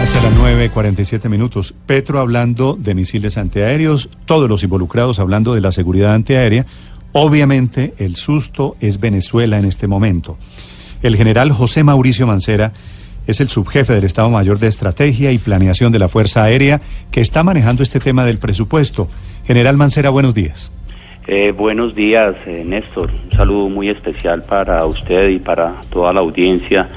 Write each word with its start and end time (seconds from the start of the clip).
Hacia 0.00 0.22
las 0.22 0.32
9.47 0.32 1.28
minutos, 1.28 1.74
Petro 1.86 2.20
hablando 2.20 2.76
de 2.78 2.94
misiles 2.94 3.36
antiaéreos, 3.36 4.08
todos 4.26 4.48
los 4.48 4.62
involucrados 4.62 5.18
hablando 5.18 5.54
de 5.54 5.60
la 5.60 5.72
seguridad 5.72 6.14
antiaérea. 6.14 6.66
Obviamente 7.12 7.94
el 7.98 8.16
susto 8.16 8.76
es 8.80 9.00
Venezuela 9.00 9.58
en 9.58 9.64
este 9.64 9.88
momento. 9.88 10.38
El 11.02 11.16
general 11.16 11.50
José 11.50 11.82
Mauricio 11.82 12.26
Mancera 12.26 12.72
es 13.26 13.40
el 13.40 13.48
subjefe 13.48 13.92
del 13.92 14.04
Estado 14.04 14.30
Mayor 14.30 14.58
de 14.58 14.68
Estrategia 14.68 15.32
y 15.32 15.38
Planeación 15.38 15.92
de 15.92 15.98
la 15.98 16.08
Fuerza 16.08 16.44
Aérea 16.44 16.80
que 17.10 17.20
está 17.20 17.42
manejando 17.42 17.82
este 17.82 18.00
tema 18.00 18.24
del 18.24 18.38
presupuesto. 18.38 19.08
General 19.46 19.76
Mancera, 19.76 20.10
buenos 20.10 20.32
días. 20.32 20.72
Eh, 21.26 21.52
buenos 21.54 21.94
días, 21.94 22.36
eh, 22.46 22.64
Néstor. 22.64 23.10
Un 23.10 23.36
saludo 23.36 23.68
muy 23.68 23.90
especial 23.90 24.44
para 24.44 24.86
usted 24.86 25.28
y 25.28 25.38
para 25.38 25.74
toda 25.90 26.12
la 26.14 26.20
audiencia 26.20 26.88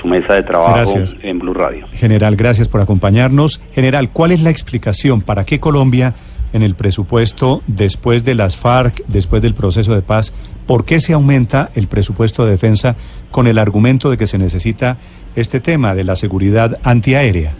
su 0.00 0.08
mesa 0.08 0.34
de 0.34 0.42
trabajo 0.42 0.94
en 1.22 1.38
Blue 1.38 1.54
Radio. 1.54 1.86
General, 1.92 2.36
gracias 2.36 2.68
por 2.68 2.80
acompañarnos. 2.80 3.60
General, 3.74 4.10
¿cuál 4.10 4.32
es 4.32 4.42
la 4.42 4.50
explicación 4.50 5.22
para 5.22 5.44
qué 5.44 5.60
Colombia 5.60 6.14
en 6.52 6.62
el 6.62 6.74
presupuesto 6.74 7.62
después 7.66 8.24
de 8.24 8.34
las 8.34 8.56
FARC, 8.56 9.02
después 9.08 9.42
del 9.42 9.54
proceso 9.54 9.94
de 9.94 10.02
paz, 10.02 10.32
por 10.66 10.84
qué 10.84 11.00
se 11.00 11.12
aumenta 11.12 11.70
el 11.74 11.88
presupuesto 11.88 12.44
de 12.44 12.52
defensa 12.52 12.96
con 13.30 13.46
el 13.46 13.58
argumento 13.58 14.08
de 14.08 14.16
que 14.16 14.26
se 14.26 14.38
necesita 14.38 14.96
este 15.34 15.60
tema 15.60 15.94
de 15.94 16.04
la 16.04 16.14
seguridad 16.14 16.78
antiaérea? 16.84 17.52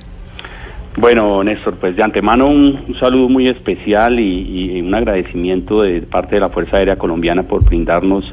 Bueno, 0.96 1.42
Néstor, 1.42 1.74
pues 1.74 1.96
de 1.96 2.04
antemano 2.04 2.48
un, 2.48 2.94
saludo 3.00 3.28
muy 3.28 3.48
especial 3.48 4.20
y, 4.20 4.76
y, 4.76 4.80
un 4.80 4.94
agradecimiento 4.94 5.82
de 5.82 6.02
parte 6.02 6.36
de 6.36 6.40
la 6.40 6.50
Fuerza 6.50 6.76
Aérea 6.76 6.94
Colombiana 6.94 7.42
por 7.42 7.64
brindarnos 7.64 8.32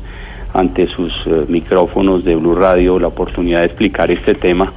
ante 0.53 0.87
sus 0.87 1.13
eh, 1.25 1.45
micrófonos 1.47 2.23
de 2.23 2.35
Blue 2.35 2.55
Radio 2.55 2.99
la 2.99 3.07
oportunidad 3.07 3.59
de 3.59 3.65
explicar 3.67 4.11
este 4.11 4.33
tema. 4.33 4.73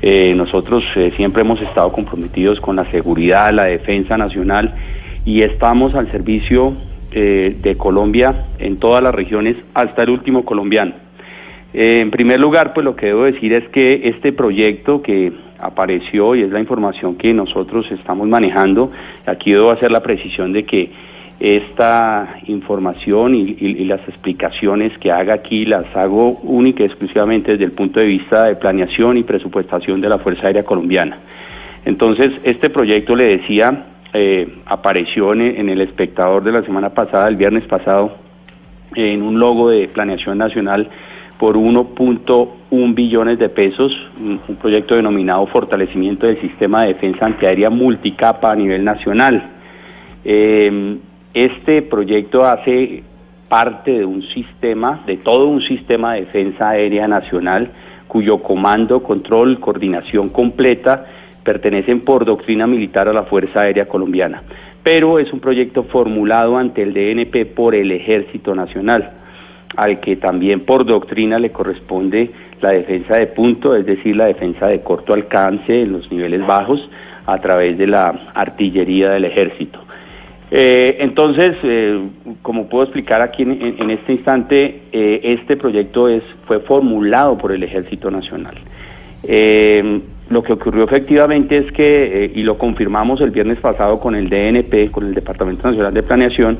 Eh, 0.00 0.34
nosotros 0.36 0.82
eh, 0.96 1.12
siempre 1.16 1.42
hemos 1.42 1.60
estado 1.60 1.92
comprometidos 1.92 2.60
con 2.60 2.76
la 2.76 2.90
seguridad, 2.90 3.52
la 3.52 3.64
defensa 3.64 4.16
nacional 4.16 4.74
y 5.24 5.42
estamos 5.42 5.94
al 5.94 6.10
servicio 6.10 6.74
de 7.12 7.76
Colombia 7.76 8.46
en 8.58 8.78
todas 8.78 9.02
las 9.02 9.14
regiones 9.14 9.54
hasta 9.74 10.02
el 10.02 10.08
último 10.08 10.46
colombiano. 10.46 10.94
en 11.74 12.10
primer 12.10 12.40
lugar, 12.40 12.72
pues 12.72 12.86
lo 12.86 12.96
que 12.96 13.04
debo 13.08 13.24
decir 13.24 13.52
es 13.52 13.68
que 13.68 14.00
este 14.04 14.32
proyecto 14.32 15.02
que 15.02 15.30
apareció 15.58 16.34
y 16.34 16.40
es 16.40 16.50
la 16.50 16.58
información 16.58 17.16
que 17.16 17.34
nosotros 17.34 17.84
estamos 17.92 18.28
manejando, 18.28 18.90
aquí 19.26 19.52
debo 19.52 19.70
hacer 19.70 19.92
la 19.92 20.02
precisión 20.02 20.54
de 20.54 20.64
que 20.64 20.90
esta 21.42 22.36
información 22.46 23.34
y, 23.34 23.84
las 23.84 24.00
explicaciones 24.08 24.96
que 24.98 25.10
haga 25.10 25.34
aquí 25.34 25.64
las 25.64 25.84
hago 25.96 26.38
única 26.44 26.84
y 26.84 26.86
exclusivamente 26.86 27.50
desde 27.50 27.64
el 27.64 27.72
punto 27.72 27.98
de 27.98 28.06
vista 28.06 28.44
de 28.44 28.54
planeación 28.54 29.16
y 29.16 29.24
presupuestación 29.24 30.00
de 30.00 30.08
la 30.08 30.18
Fuerza 30.18 30.46
Aérea 30.46 30.62
Colombiana. 30.62 31.18
Entonces, 31.84 32.30
este 32.44 32.70
proyecto, 32.70 33.16
le 33.16 33.38
decía, 33.38 33.86
eh, 34.12 34.54
apareció 34.66 35.32
en, 35.32 35.68
el 35.68 35.80
espectador 35.80 36.44
de 36.44 36.52
la 36.52 36.62
semana 36.62 36.90
pasada, 36.90 37.26
el 37.26 37.34
viernes 37.34 37.64
pasado, 37.64 38.18
en 38.94 39.20
un 39.20 39.40
logo 39.40 39.68
de 39.68 39.88
planeación 39.88 40.38
nacional 40.38 40.90
por 41.38 41.56
1.1 41.56 42.94
billones 42.94 43.40
de 43.40 43.48
pesos, 43.48 43.92
un, 44.16 44.38
proyecto 44.60 44.94
denominado 44.94 45.44
Fortalecimiento 45.48 46.28
del 46.28 46.40
Sistema 46.40 46.82
de 46.82 46.94
Defensa 46.94 47.26
Antiaérea 47.26 47.68
Multicapa 47.68 48.52
a 48.52 48.54
nivel 48.54 48.84
nacional. 48.84 49.50
Eh, 50.24 50.98
este 51.34 51.82
proyecto 51.82 52.44
hace 52.44 53.02
parte 53.48 53.98
de 53.98 54.04
un 54.04 54.22
sistema, 54.22 55.02
de 55.06 55.18
todo 55.18 55.46
un 55.48 55.62
sistema 55.62 56.14
de 56.14 56.22
defensa 56.22 56.70
aérea 56.70 57.08
nacional, 57.08 57.70
cuyo 58.08 58.42
comando, 58.42 59.02
control, 59.02 59.60
coordinación 59.60 60.28
completa 60.28 61.06
pertenecen 61.42 62.00
por 62.00 62.24
doctrina 62.24 62.66
militar 62.66 63.08
a 63.08 63.12
la 63.12 63.24
Fuerza 63.24 63.62
Aérea 63.62 63.88
Colombiana. 63.88 64.42
Pero 64.82 65.18
es 65.18 65.32
un 65.32 65.40
proyecto 65.40 65.84
formulado 65.84 66.56
ante 66.56 66.82
el 66.82 66.92
DNP 66.92 67.46
por 67.54 67.74
el 67.74 67.90
Ejército 67.92 68.54
Nacional, 68.54 69.12
al 69.76 70.00
que 70.00 70.16
también 70.16 70.60
por 70.60 70.84
doctrina 70.84 71.38
le 71.38 71.52
corresponde 71.52 72.30
la 72.60 72.70
defensa 72.70 73.16
de 73.16 73.28
punto, 73.28 73.74
es 73.74 73.86
decir, 73.86 74.16
la 74.16 74.26
defensa 74.26 74.66
de 74.66 74.82
corto 74.82 75.14
alcance 75.14 75.82
en 75.82 75.92
los 75.92 76.10
niveles 76.10 76.46
bajos 76.46 76.88
a 77.26 77.38
través 77.38 77.78
de 77.78 77.86
la 77.86 78.30
artillería 78.34 79.10
del 79.10 79.24
ejército. 79.24 79.80
Eh, 80.54 80.98
entonces, 81.00 81.56
eh, 81.62 81.98
como 82.42 82.68
puedo 82.68 82.84
explicar 82.84 83.22
aquí 83.22 83.42
en, 83.42 83.90
este 83.90 84.12
instante, 84.12 84.82
eh, 84.92 85.20
este 85.22 85.56
proyecto 85.56 86.10
es, 86.10 86.22
fue 86.46 86.60
formulado 86.60 87.38
por 87.38 87.52
el 87.52 87.62
Ejército 87.62 88.10
Nacional. 88.10 88.56
lo 90.28 90.42
que 90.42 90.52
ocurrió 90.52 90.84
efectivamente 90.84 91.56
es 91.56 91.72
que, 91.72 92.30
y 92.34 92.42
lo 92.42 92.58
confirmamos 92.58 93.22
el 93.22 93.30
viernes 93.30 93.58
pasado 93.60 93.98
con 93.98 94.14
el 94.14 94.28
DNP, 94.28 94.90
con 94.90 95.06
el 95.06 95.14
Departamento 95.14 95.68
Nacional 95.68 95.94
de 95.94 96.02
Planeación, 96.02 96.58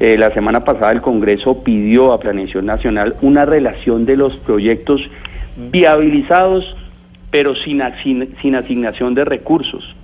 la 0.00 0.32
semana 0.32 0.64
pasada 0.64 0.92
el 0.92 1.02
Congreso 1.02 1.62
pidió 1.62 2.12
a 2.12 2.20
Planeación 2.20 2.64
Nacional 2.64 3.16
una 3.20 3.44
relación 3.44 4.06
de 4.06 4.16
los 4.16 4.36
proyectos 4.38 5.02
viabilizados, 5.70 6.76
pero 7.30 7.54
sin 7.56 7.82
asignación 7.82 9.14
de 9.14 9.24
recursos 9.24 9.96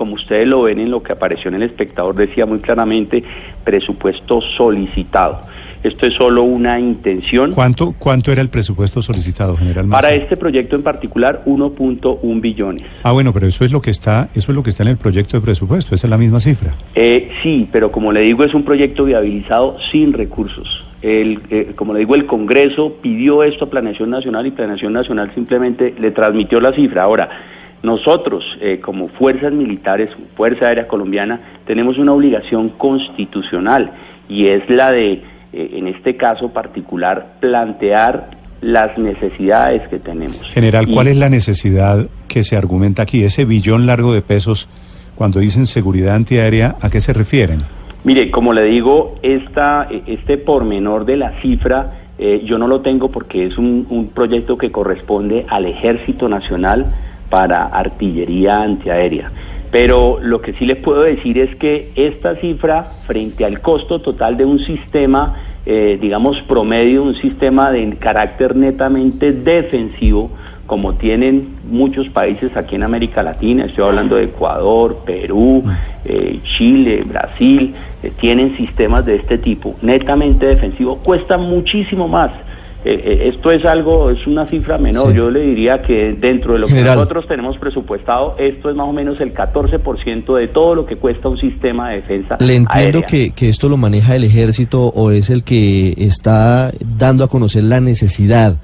como 0.00 0.14
ustedes 0.14 0.48
lo 0.48 0.62
ven 0.62 0.78
en 0.78 0.90
lo 0.90 1.02
que 1.02 1.12
apareció 1.12 1.48
en 1.48 1.56
el 1.56 1.62
espectador, 1.62 2.14
decía 2.14 2.46
muy 2.46 2.60
claramente 2.60 3.22
presupuesto 3.62 4.40
solicitado. 4.40 5.42
Esto 5.82 6.06
es 6.06 6.14
solo 6.14 6.42
una 6.42 6.80
intención. 6.80 7.52
¿Cuánto, 7.52 7.94
cuánto 7.98 8.32
era 8.32 8.40
el 8.40 8.48
presupuesto 8.48 9.02
solicitado, 9.02 9.58
general? 9.58 9.88
Para 9.90 10.14
este 10.14 10.38
proyecto 10.38 10.74
en 10.74 10.82
particular, 10.82 11.42
1.1 11.44 12.40
billones. 12.40 12.86
Ah, 13.02 13.12
bueno, 13.12 13.34
pero 13.34 13.46
eso 13.46 13.62
es 13.62 13.72
lo 13.72 13.82
que 13.82 13.90
está, 13.90 14.30
eso 14.34 14.52
es 14.52 14.56
lo 14.56 14.62
que 14.62 14.70
está 14.70 14.84
en 14.84 14.88
el 14.88 14.96
proyecto 14.96 15.36
de 15.36 15.42
presupuesto. 15.42 15.94
Esa 15.94 16.06
es 16.06 16.10
la 16.10 16.16
misma 16.16 16.40
cifra. 16.40 16.72
Eh, 16.94 17.30
sí, 17.42 17.68
pero 17.70 17.92
como 17.92 18.10
le 18.10 18.20
digo, 18.20 18.42
es 18.42 18.54
un 18.54 18.62
proyecto 18.62 19.04
viabilizado 19.04 19.76
sin 19.92 20.14
recursos. 20.14 20.82
El, 21.02 21.42
eh, 21.50 21.72
como 21.76 21.92
le 21.92 21.98
digo, 21.98 22.14
el 22.14 22.24
Congreso 22.24 22.94
pidió 23.02 23.42
esto 23.42 23.66
a 23.66 23.68
Planeación 23.68 24.08
Nacional 24.08 24.46
y 24.46 24.50
Planeación 24.50 24.94
Nacional 24.94 25.30
simplemente 25.34 25.94
le 26.00 26.10
transmitió 26.10 26.58
la 26.58 26.72
cifra. 26.72 27.02
Ahora, 27.02 27.28
nosotros, 27.82 28.44
eh, 28.60 28.80
como 28.80 29.08
fuerzas 29.08 29.52
militares, 29.52 30.10
Fuerza 30.36 30.66
Aérea 30.66 30.86
Colombiana, 30.86 31.40
tenemos 31.66 31.98
una 31.98 32.12
obligación 32.12 32.70
constitucional 32.70 33.92
y 34.28 34.46
es 34.46 34.68
la 34.68 34.90
de, 34.90 35.12
eh, 35.12 35.22
en 35.52 35.86
este 35.88 36.16
caso 36.16 36.50
particular, 36.50 37.36
plantear 37.40 38.38
las 38.60 38.98
necesidades 38.98 39.88
que 39.88 39.98
tenemos. 39.98 40.40
General, 40.52 40.86
¿cuál 40.86 41.08
es 41.08 41.16
la 41.16 41.30
necesidad 41.30 42.06
que 42.28 42.44
se 42.44 42.56
argumenta 42.56 43.02
aquí? 43.02 43.24
Ese 43.24 43.46
billón 43.46 43.86
largo 43.86 44.12
de 44.12 44.20
pesos, 44.20 44.68
cuando 45.14 45.40
dicen 45.40 45.64
seguridad 45.64 46.14
antiaérea, 46.14 46.76
¿a 46.82 46.90
qué 46.90 47.00
se 47.00 47.14
refieren? 47.14 47.62
Mire, 48.04 48.30
como 48.30 48.52
le 48.52 48.64
digo, 48.64 49.18
esta, 49.22 49.88
este 50.06 50.36
pormenor 50.36 51.06
de 51.06 51.16
la 51.16 51.40
cifra 51.40 52.00
eh, 52.22 52.42
yo 52.44 52.58
no 52.58 52.68
lo 52.68 52.82
tengo 52.82 53.10
porque 53.10 53.46
es 53.46 53.56
un, 53.56 53.86
un 53.88 54.08
proyecto 54.08 54.58
que 54.58 54.70
corresponde 54.70 55.46
al 55.48 55.64
Ejército 55.64 56.28
Nacional 56.28 56.92
para 57.30 57.66
artillería 57.66 58.60
antiaérea. 58.60 59.30
Pero 59.70 60.18
lo 60.20 60.40
que 60.40 60.52
sí 60.54 60.66
les 60.66 60.78
puedo 60.78 61.02
decir 61.02 61.38
es 61.38 61.54
que 61.56 61.90
esta 61.94 62.36
cifra, 62.36 62.92
frente 63.06 63.44
al 63.44 63.60
costo 63.60 64.00
total 64.00 64.36
de 64.36 64.44
un 64.44 64.58
sistema, 64.58 65.36
eh, 65.64 65.96
digamos 66.00 66.40
promedio, 66.42 67.04
un 67.04 67.14
sistema 67.14 67.70
de 67.70 67.88
carácter 67.96 68.56
netamente 68.56 69.32
defensivo, 69.32 70.30
como 70.66 70.94
tienen 70.94 71.56
muchos 71.68 72.08
países 72.08 72.56
aquí 72.56 72.76
en 72.76 72.82
América 72.82 73.22
Latina, 73.22 73.64
estoy 73.64 73.84
hablando 73.84 74.16
de 74.16 74.24
Ecuador, 74.24 74.98
Perú, 75.04 75.64
eh, 76.04 76.38
Chile, 76.56 77.04
Brasil, 77.04 77.74
eh, 78.02 78.12
tienen 78.20 78.56
sistemas 78.56 79.04
de 79.04 79.16
este 79.16 79.38
tipo, 79.38 79.76
netamente 79.82 80.46
defensivo, 80.46 80.98
cuesta 80.98 81.38
muchísimo 81.38 82.08
más 82.08 82.30
eh, 82.82 83.02
eh, 83.04 83.30
esto 83.34 83.50
es 83.50 83.64
algo, 83.64 84.10
es 84.10 84.26
una 84.26 84.46
cifra 84.46 84.78
menor. 84.78 85.12
Yo 85.12 85.30
le 85.30 85.40
diría 85.40 85.82
que 85.82 86.14
dentro 86.18 86.54
de 86.54 86.60
lo 86.60 86.66
que 86.66 86.82
nosotros 86.82 87.26
tenemos 87.26 87.58
presupuestado, 87.58 88.36
esto 88.38 88.70
es 88.70 88.76
más 88.76 88.88
o 88.88 88.92
menos 88.92 89.20
el 89.20 89.34
14% 89.34 90.34
de 90.36 90.48
todo 90.48 90.74
lo 90.74 90.86
que 90.86 90.96
cuesta 90.96 91.28
un 91.28 91.36
sistema 91.36 91.90
de 91.90 91.96
defensa. 91.96 92.38
Le 92.40 92.54
entiendo 92.54 93.02
que, 93.02 93.30
que 93.32 93.50
esto 93.50 93.68
lo 93.68 93.76
maneja 93.76 94.16
el 94.16 94.24
ejército 94.24 94.86
o 94.86 95.10
es 95.10 95.28
el 95.28 95.44
que 95.44 95.94
está 95.98 96.72
dando 96.96 97.24
a 97.24 97.28
conocer 97.28 97.64
la 97.64 97.80
necesidad. 97.80 98.56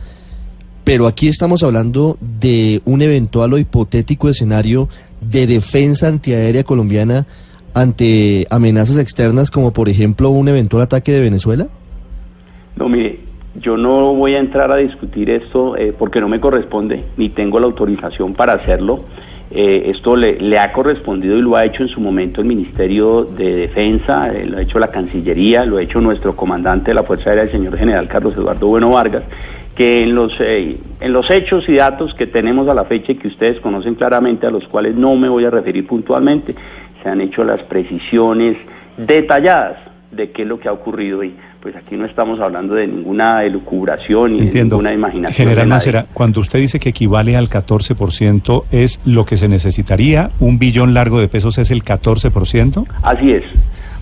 Pero 0.85 1.07
aquí 1.07 1.29
estamos 1.29 1.63
hablando 1.63 2.17
de 2.21 2.81
un 2.85 3.03
eventual 3.03 3.53
o 3.53 3.59
hipotético 3.59 4.29
escenario 4.29 4.89
de 5.21 5.47
defensa 5.47 6.09
antiaérea 6.09 6.65
colombiana 6.65 7.27
ante 7.75 8.47
amenazas 8.49 8.97
externas 8.97 9.51
como 9.51 9.73
por 9.73 9.91
ejemplo 9.91 10.31
un 10.31 10.49
eventual 10.49 10.83
ataque 10.83 11.13
de 11.13 11.21
Venezuela. 11.21 11.67
No, 12.77 12.89
mire, 12.89 13.26
yo 13.61 13.77
no 13.77 14.15
voy 14.15 14.35
a 14.35 14.39
entrar 14.39 14.71
a 14.71 14.77
discutir 14.77 15.31
esto 15.31 15.77
eh, 15.77 15.95
porque 15.97 16.21
no 16.21 16.29
me 16.29 16.41
corresponde, 16.41 17.05
ni 17.17 17.29
tengo 17.31 17.59
la 17.61 17.67
autorización 17.67 18.35
para 18.35 18.55
hacerlo. 18.55 19.05
Eh, 19.51 19.93
esto 19.95 20.17
le, 20.17 20.59
ha 20.59 20.73
correspondido 20.73 21.37
y 21.37 21.41
lo 21.41 21.55
ha 21.55 21.65
hecho 21.65 21.85
en 21.85 21.89
su 21.89 22.01
momento 22.01 22.41
el 22.41 22.49
Ministerio 22.49 23.23
de 23.23 23.55
Defensa, 23.55 24.29
eh, 24.35 24.45
lo 24.45 24.59
ha 24.59 24.63
hecho 24.63 24.81
la 24.81 24.89
Cancillería, 24.89 25.65
lo 25.65 25.77
ha 25.77 25.83
hecho 25.83 26.01
nuestro 26.01 26.35
comandante 26.35 26.91
de 26.91 26.95
la 26.95 27.05
Fuerza 27.05 27.31
Aérea, 27.31 27.45
el 27.45 27.53
señor 27.53 27.79
general 27.79 28.09
Carlos 28.09 28.35
Eduardo 28.35 28.67
Bueno 28.67 28.91
Vargas, 28.91 29.23
que 29.77 30.03
en 30.03 30.17
los, 30.17 30.33
eh, 30.41 30.79
en 31.01 31.13
los 31.13 31.31
hechos 31.31 31.69
y 31.69 31.77
datos 31.77 32.13
que 32.15 32.27
tenemos 32.27 32.67
a 32.69 32.75
la 32.75 32.85
fecha 32.87 33.13
y 33.13 33.15
que 33.15 33.29
ustedes 33.29 33.61
conocen 33.61 33.95
claramente, 33.95 34.49
a 34.49 34.51
los 34.51 34.67
cuales 34.67 34.97
no 34.97 35.15
me 35.15 35.29
voy 35.29 35.45
a 35.45 35.51
referir 35.51 35.87
puntualmente, 35.87 36.57
se 37.03 37.09
han 37.09 37.21
hecho 37.21 37.45
las 37.45 37.63
precisiones 37.63 38.57
detalladas 38.97 39.77
de 40.11 40.33
qué 40.33 40.43
es 40.43 40.49
lo 40.49 40.59
que 40.59 40.69
ha 40.69 40.73
ocurrido 40.73 41.23
y 41.23 41.37
pues 41.67 41.75
aquí 41.75 41.97
no 41.97 42.05
estamos 42.05 42.39
hablando 42.39 42.77
de 42.77 42.87
ninguna 42.87 43.43
elucubración 43.43 44.35
ni 44.35 44.51
de 44.51 44.63
ninguna 44.63 44.93
imaginación. 44.93 45.49
General 45.49 45.67
Macera, 45.67 46.07
cuando 46.13 46.39
usted 46.39 46.61
dice 46.61 46.79
que 46.79 46.91
equivale 46.91 47.35
al 47.37 47.49
14%, 47.49 48.67
¿es 48.71 49.03
lo 49.05 49.27
que 49.27 49.37
se 49.37 49.49
necesitaría? 49.49 50.31
¿Un 50.39 50.61
billón 50.61 50.95
largo 50.95 51.19
de 51.19 51.27
pesos 51.27 51.59
es 51.59 51.73
el 51.73 51.83
14%? 51.83 52.87
Así 53.03 53.33
es, 53.33 53.43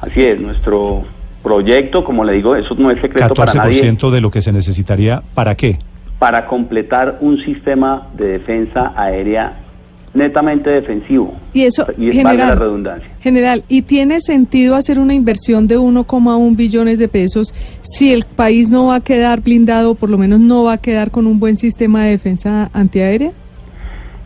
así 0.02 0.24
es. 0.24 0.38
Nuestro 0.38 1.04
proyecto, 1.42 2.04
como 2.04 2.22
le 2.22 2.34
digo, 2.34 2.54
eso 2.54 2.74
no 2.74 2.90
es 2.90 3.00
secreto 3.00 3.34
para 3.34 3.54
nadie. 3.54 3.80
¿14% 3.80 4.10
de 4.10 4.20
lo 4.20 4.30
que 4.30 4.42
se 4.42 4.52
necesitaría 4.52 5.22
para 5.32 5.54
qué? 5.54 5.78
Para 6.18 6.44
completar 6.44 7.16
un 7.22 7.42
sistema 7.42 8.08
de 8.14 8.26
defensa 8.26 8.92
aérea 8.94 9.63
netamente 10.14 10.70
defensivo. 10.70 11.34
Y 11.52 11.62
eso, 11.62 11.86
y 11.98 12.12
general, 12.12 12.48
la 12.48 12.54
redundancia. 12.54 13.10
General, 13.20 13.64
¿y 13.68 13.82
tiene 13.82 14.20
sentido 14.20 14.76
hacer 14.76 14.98
una 14.98 15.12
inversión 15.12 15.66
de 15.66 15.78
1,1 15.78 16.56
billones 16.56 16.98
de 16.98 17.08
pesos 17.08 17.52
si 17.82 18.12
el 18.12 18.24
país 18.24 18.70
no 18.70 18.86
va 18.86 18.96
a 18.96 19.00
quedar 19.00 19.40
blindado, 19.40 19.94
por 19.94 20.08
lo 20.08 20.16
menos 20.16 20.40
no 20.40 20.64
va 20.64 20.74
a 20.74 20.78
quedar 20.78 21.10
con 21.10 21.26
un 21.26 21.40
buen 21.40 21.56
sistema 21.56 22.04
de 22.04 22.10
defensa 22.12 22.70
antiaérea? 22.72 23.32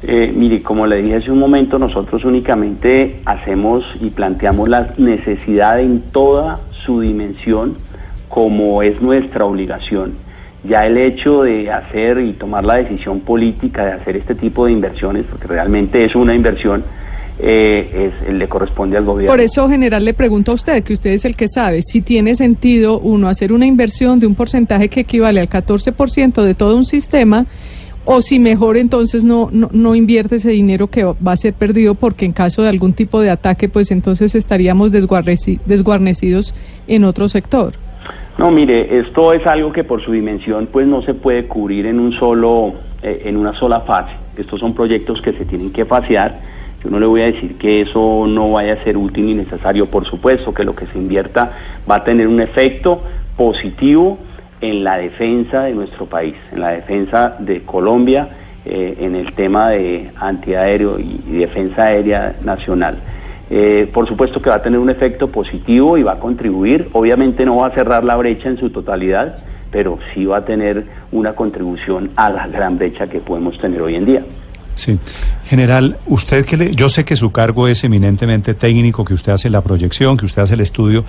Eh, 0.02 0.32
mire, 0.34 0.62
como 0.62 0.86
le 0.86 1.02
dije 1.02 1.16
hace 1.16 1.30
un 1.32 1.40
momento, 1.40 1.78
nosotros 1.78 2.24
únicamente 2.24 3.20
hacemos 3.24 3.84
y 4.00 4.10
planteamos 4.10 4.68
la 4.68 4.94
necesidad 4.96 5.80
en 5.80 6.02
toda 6.12 6.60
su 6.84 7.00
dimensión 7.00 7.76
como 8.28 8.82
es 8.82 9.00
nuestra 9.00 9.44
obligación. 9.44 10.27
Ya 10.68 10.86
el 10.86 10.96
hecho 10.98 11.42
de 11.42 11.70
hacer 11.70 12.18
y 12.18 12.32
tomar 12.32 12.64
la 12.64 12.74
decisión 12.74 13.20
política 13.20 13.86
de 13.86 13.92
hacer 13.92 14.16
este 14.16 14.34
tipo 14.34 14.66
de 14.66 14.72
inversiones, 14.72 15.24
porque 15.30 15.46
realmente 15.46 16.04
es 16.04 16.14
una 16.14 16.34
inversión, 16.34 16.84
eh, 17.38 18.12
es, 18.22 18.32
le 18.32 18.48
corresponde 18.48 18.96
al 18.96 19.04
gobierno. 19.04 19.32
Por 19.32 19.40
eso, 19.40 19.68
general, 19.68 20.04
le 20.04 20.12
pregunto 20.12 20.52
a 20.52 20.54
usted, 20.54 20.82
que 20.82 20.92
usted 20.92 21.10
es 21.10 21.24
el 21.24 21.36
que 21.36 21.48
sabe, 21.48 21.80
si 21.82 22.02
tiene 22.02 22.34
sentido, 22.34 22.98
uno, 22.98 23.28
hacer 23.28 23.52
una 23.52 23.66
inversión 23.66 24.20
de 24.20 24.26
un 24.26 24.34
porcentaje 24.34 24.88
que 24.88 25.00
equivale 25.00 25.40
al 25.40 25.48
14% 25.48 26.42
de 26.42 26.54
todo 26.54 26.76
un 26.76 26.84
sistema, 26.84 27.46
o 28.10 28.22
si 28.22 28.38
mejor 28.38 28.76
entonces 28.78 29.22
no, 29.22 29.50
no, 29.52 29.68
no, 29.72 29.94
invierte 29.94 30.36
ese 30.36 30.50
dinero 30.50 30.88
que 30.88 31.04
va 31.04 31.32
a 31.32 31.36
ser 31.36 31.52
perdido 31.52 31.94
porque 31.94 32.24
en 32.24 32.32
caso 32.32 32.62
de 32.62 32.70
algún 32.70 32.94
tipo 32.94 33.20
de 33.20 33.28
ataque, 33.28 33.68
pues 33.68 33.90
entonces 33.90 34.34
estaríamos 34.34 34.90
desguarnecidos 34.92 36.54
en 36.86 37.04
otro 37.04 37.28
sector. 37.28 37.74
No, 38.38 38.52
mire, 38.52 39.00
esto 39.00 39.32
es 39.32 39.44
algo 39.48 39.72
que 39.72 39.82
por 39.82 40.00
su 40.00 40.12
dimensión 40.12 40.68
pues 40.70 40.86
no 40.86 41.02
se 41.02 41.12
puede 41.12 41.46
cubrir 41.46 41.86
en 41.86 41.98
un 41.98 42.12
solo, 42.12 42.74
eh, 43.02 43.22
en 43.24 43.36
una 43.36 43.52
sola 43.54 43.80
fase. 43.80 44.12
Estos 44.36 44.60
son 44.60 44.74
proyectos 44.74 45.20
que 45.20 45.32
se 45.32 45.44
tienen 45.44 45.72
que 45.72 45.84
fasear. 45.84 46.38
Yo 46.84 46.88
no 46.88 47.00
le 47.00 47.06
voy 47.06 47.22
a 47.22 47.24
decir 47.24 47.58
que 47.58 47.80
eso 47.80 48.26
no 48.28 48.52
vaya 48.52 48.74
a 48.74 48.84
ser 48.84 48.96
útil 48.96 49.26
ni 49.26 49.34
necesario, 49.34 49.86
por 49.86 50.04
supuesto, 50.04 50.54
que 50.54 50.62
lo 50.62 50.72
que 50.72 50.86
se 50.86 50.98
invierta 50.98 51.50
va 51.90 51.96
a 51.96 52.04
tener 52.04 52.28
un 52.28 52.40
efecto 52.40 53.02
positivo 53.36 54.18
en 54.60 54.84
la 54.84 54.98
defensa 54.98 55.64
de 55.64 55.74
nuestro 55.74 56.06
país, 56.06 56.36
en 56.52 56.60
la 56.60 56.70
defensa 56.70 57.34
de 57.40 57.62
Colombia, 57.62 58.28
eh, 58.64 58.98
en 59.00 59.16
el 59.16 59.32
tema 59.32 59.70
de 59.70 60.12
antiaéreo 60.14 61.00
y, 61.00 61.20
y 61.28 61.32
defensa 61.38 61.86
aérea 61.86 62.36
nacional. 62.44 62.98
Eh, 63.50 63.88
por 63.92 64.06
supuesto 64.06 64.42
que 64.42 64.50
va 64.50 64.56
a 64.56 64.62
tener 64.62 64.78
un 64.78 64.90
efecto 64.90 65.28
positivo 65.28 65.96
y 65.96 66.02
va 66.02 66.12
a 66.12 66.18
contribuir. 66.18 66.88
Obviamente 66.92 67.44
no 67.44 67.56
va 67.56 67.68
a 67.68 67.70
cerrar 67.70 68.04
la 68.04 68.16
brecha 68.16 68.48
en 68.48 68.58
su 68.58 68.70
totalidad, 68.70 69.38
pero 69.70 69.98
sí 70.12 70.26
va 70.26 70.38
a 70.38 70.44
tener 70.44 70.84
una 71.12 71.34
contribución 71.34 72.10
a 72.16 72.30
la 72.30 72.46
gran 72.46 72.76
brecha 72.76 73.06
que 73.06 73.20
podemos 73.20 73.58
tener 73.58 73.80
hoy 73.80 73.94
en 73.94 74.04
día. 74.04 74.22
Sí. 74.74 74.96
General, 75.46 75.96
usted 76.06 76.46
que 76.46 76.56
le, 76.56 76.74
yo 76.74 76.88
sé 76.88 77.04
que 77.04 77.16
su 77.16 77.32
cargo 77.32 77.66
es 77.66 77.82
eminentemente 77.82 78.54
técnico, 78.54 79.04
que 79.04 79.12
usted 79.12 79.32
hace 79.32 79.50
la 79.50 79.60
proyección, 79.60 80.16
que 80.16 80.24
usted 80.24 80.42
hace 80.42 80.54
el 80.54 80.60
estudio, 80.60 81.04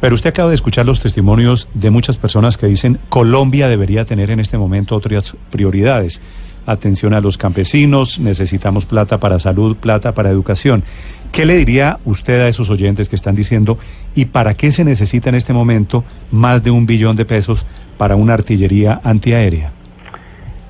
pero 0.00 0.14
usted 0.14 0.30
acaba 0.30 0.48
de 0.48 0.54
escuchar 0.54 0.86
los 0.86 1.00
testimonios 1.00 1.68
de 1.74 1.90
muchas 1.90 2.16
personas 2.16 2.56
que 2.56 2.66
dicen 2.66 2.98
Colombia 3.10 3.68
debería 3.68 4.06
tener 4.06 4.30
en 4.30 4.40
este 4.40 4.56
momento 4.56 4.96
otras 4.96 5.36
prioridades. 5.50 6.22
Atención 6.66 7.14
a 7.14 7.20
los 7.20 7.38
campesinos, 7.38 8.18
necesitamos 8.18 8.86
plata 8.86 9.18
para 9.18 9.38
salud, 9.38 9.76
plata 9.76 10.12
para 10.12 10.30
educación. 10.30 10.84
¿Qué 11.32 11.46
le 11.46 11.56
diría 11.56 11.98
usted 12.04 12.40
a 12.40 12.48
esos 12.48 12.70
oyentes 12.70 13.08
que 13.08 13.16
están 13.16 13.34
diciendo 13.34 13.78
y 14.14 14.26
para 14.26 14.54
qué 14.54 14.72
se 14.72 14.84
necesita 14.84 15.28
en 15.28 15.36
este 15.36 15.52
momento 15.52 16.04
más 16.32 16.62
de 16.64 16.70
un 16.70 16.86
billón 16.86 17.16
de 17.16 17.24
pesos 17.24 17.64
para 17.96 18.16
una 18.16 18.34
artillería 18.34 19.00
antiaérea? 19.04 19.72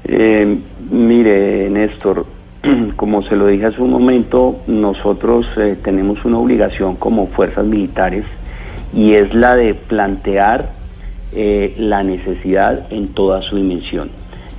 Eh, 0.04 0.58
mire, 0.90 1.70
Néstor, 1.70 2.26
como 2.96 3.22
se 3.22 3.36
lo 3.36 3.46
dije 3.46 3.66
hace 3.66 3.80
un 3.80 3.90
momento, 3.90 4.58
nosotros 4.66 5.46
eh, 5.56 5.76
tenemos 5.82 6.24
una 6.24 6.38
obligación 6.38 6.96
como 6.96 7.28
fuerzas 7.28 7.64
militares 7.64 8.24
y 8.94 9.14
es 9.14 9.32
la 9.34 9.56
de 9.56 9.74
plantear 9.74 10.70
eh, 11.32 11.74
la 11.78 12.02
necesidad 12.02 12.92
en 12.92 13.08
toda 13.08 13.40
su 13.42 13.56
dimensión. 13.56 14.10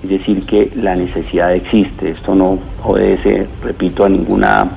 Es 0.03 0.09
decir, 0.09 0.45
que 0.45 0.71
la 0.75 0.95
necesidad 0.95 1.53
existe. 1.53 2.09
Esto 2.09 2.33
no 2.33 2.57
obedece, 2.83 3.47
repito, 3.63 4.03
a 4.03 4.09
ninguna 4.09 4.69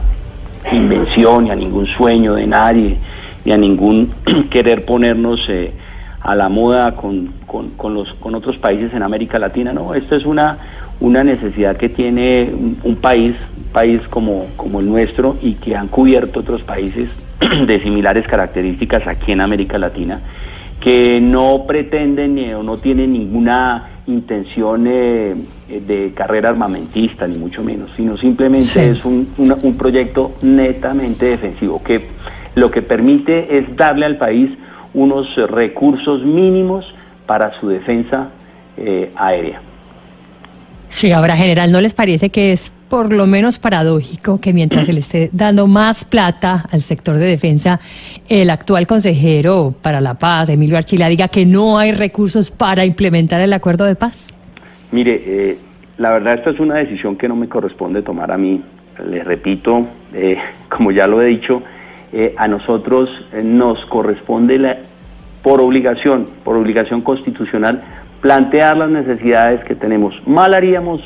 invención, 0.70 1.44
ni 1.44 1.50
a 1.50 1.54
ningún 1.54 1.86
sueño 1.86 2.34
de 2.34 2.46
nadie, 2.46 2.96
ni 3.44 3.52
a 3.52 3.56
ningún 3.56 4.10
querer 4.50 4.84
ponernos 4.84 5.40
eh, 5.48 5.72
a 6.20 6.34
la 6.34 6.48
moda 6.48 6.94
con, 6.94 7.32
con, 7.46 7.70
con, 7.70 7.94
los, 7.94 8.12
con 8.14 8.34
otros 8.34 8.58
países 8.58 8.92
en 8.94 9.02
América 9.02 9.38
Latina. 9.38 9.72
No, 9.72 9.94
esto 9.94 10.14
es 10.14 10.26
una, 10.26 10.58
una 11.00 11.24
necesidad 11.24 11.76
que 11.76 11.88
tiene 11.88 12.50
un, 12.82 12.96
país, 12.96 13.34
un 13.56 13.72
país 13.72 14.00
como, 14.08 14.46
como 14.56 14.80
el 14.80 14.88
nuestro 14.88 15.36
y 15.42 15.54
que 15.54 15.76
han 15.76 15.88
cubierto 15.88 16.40
otros 16.40 16.62
países 16.62 17.08
de 17.66 17.82
similares 17.82 18.26
características 18.26 19.06
aquí 19.06 19.32
en 19.32 19.40
América 19.40 19.78
Latina, 19.78 20.20
que 20.80 21.20
no 21.20 21.64
pretenden 21.66 22.54
o 22.54 22.62
no 22.62 22.78
tienen 22.78 23.12
ninguna 23.12 23.93
intención 24.06 24.86
eh, 24.86 25.34
de 25.68 26.12
carrera 26.14 26.50
armamentista, 26.50 27.26
ni 27.26 27.36
mucho 27.36 27.62
menos, 27.62 27.90
sino 27.96 28.16
simplemente 28.16 28.66
sí. 28.66 28.80
es 28.80 29.04
un, 29.04 29.28
una, 29.38 29.56
un 29.62 29.76
proyecto 29.76 30.32
netamente 30.42 31.26
defensivo, 31.26 31.82
que 31.82 32.08
lo 32.54 32.70
que 32.70 32.82
permite 32.82 33.58
es 33.58 33.76
darle 33.76 34.06
al 34.06 34.16
país 34.16 34.50
unos 34.92 35.34
recursos 35.50 36.24
mínimos 36.24 36.86
para 37.26 37.58
su 37.58 37.68
defensa 37.68 38.28
eh, 38.76 39.10
aérea. 39.16 39.60
Sí, 40.94 41.10
ahora, 41.10 41.36
general, 41.36 41.72
¿no 41.72 41.80
les 41.80 41.92
parece 41.92 42.30
que 42.30 42.52
es 42.52 42.70
por 42.88 43.12
lo 43.12 43.26
menos 43.26 43.58
paradójico 43.58 44.40
que 44.40 44.52
mientras 44.52 44.86
se 44.86 44.92
le 44.92 45.00
esté 45.00 45.28
dando 45.32 45.66
más 45.66 46.04
plata 46.04 46.66
al 46.70 46.82
sector 46.82 47.16
de 47.16 47.26
defensa, 47.26 47.80
el 48.28 48.48
actual 48.48 48.86
consejero 48.86 49.74
para 49.82 50.00
la 50.00 50.14
paz, 50.14 50.50
Emilio 50.50 50.76
Archila, 50.76 51.08
diga 51.08 51.26
que 51.26 51.46
no 51.46 51.80
hay 51.80 51.90
recursos 51.90 52.52
para 52.52 52.84
implementar 52.84 53.40
el 53.40 53.52
acuerdo 53.52 53.84
de 53.86 53.96
paz? 53.96 54.32
Mire, 54.92 55.20
eh, 55.26 55.58
la 55.98 56.12
verdad 56.12 56.34
esta 56.34 56.50
es 56.50 56.60
una 56.60 56.76
decisión 56.76 57.16
que 57.16 57.26
no 57.26 57.34
me 57.34 57.48
corresponde 57.48 58.02
tomar 58.02 58.30
a 58.30 58.38
mí. 58.38 58.62
Les 59.04 59.24
repito, 59.24 59.88
eh, 60.12 60.38
como 60.68 60.92
ya 60.92 61.08
lo 61.08 61.20
he 61.20 61.26
dicho, 61.26 61.60
eh, 62.12 62.36
a 62.38 62.46
nosotros 62.46 63.10
nos 63.42 63.84
corresponde 63.86 64.60
la, 64.60 64.76
por 65.42 65.60
obligación, 65.60 66.28
por 66.44 66.56
obligación 66.56 67.00
constitucional, 67.00 67.82
plantear 68.24 68.78
las 68.78 68.88
necesidades 68.88 69.62
que 69.64 69.74
tenemos. 69.74 70.14
Mal 70.26 70.54
haríamos 70.54 71.02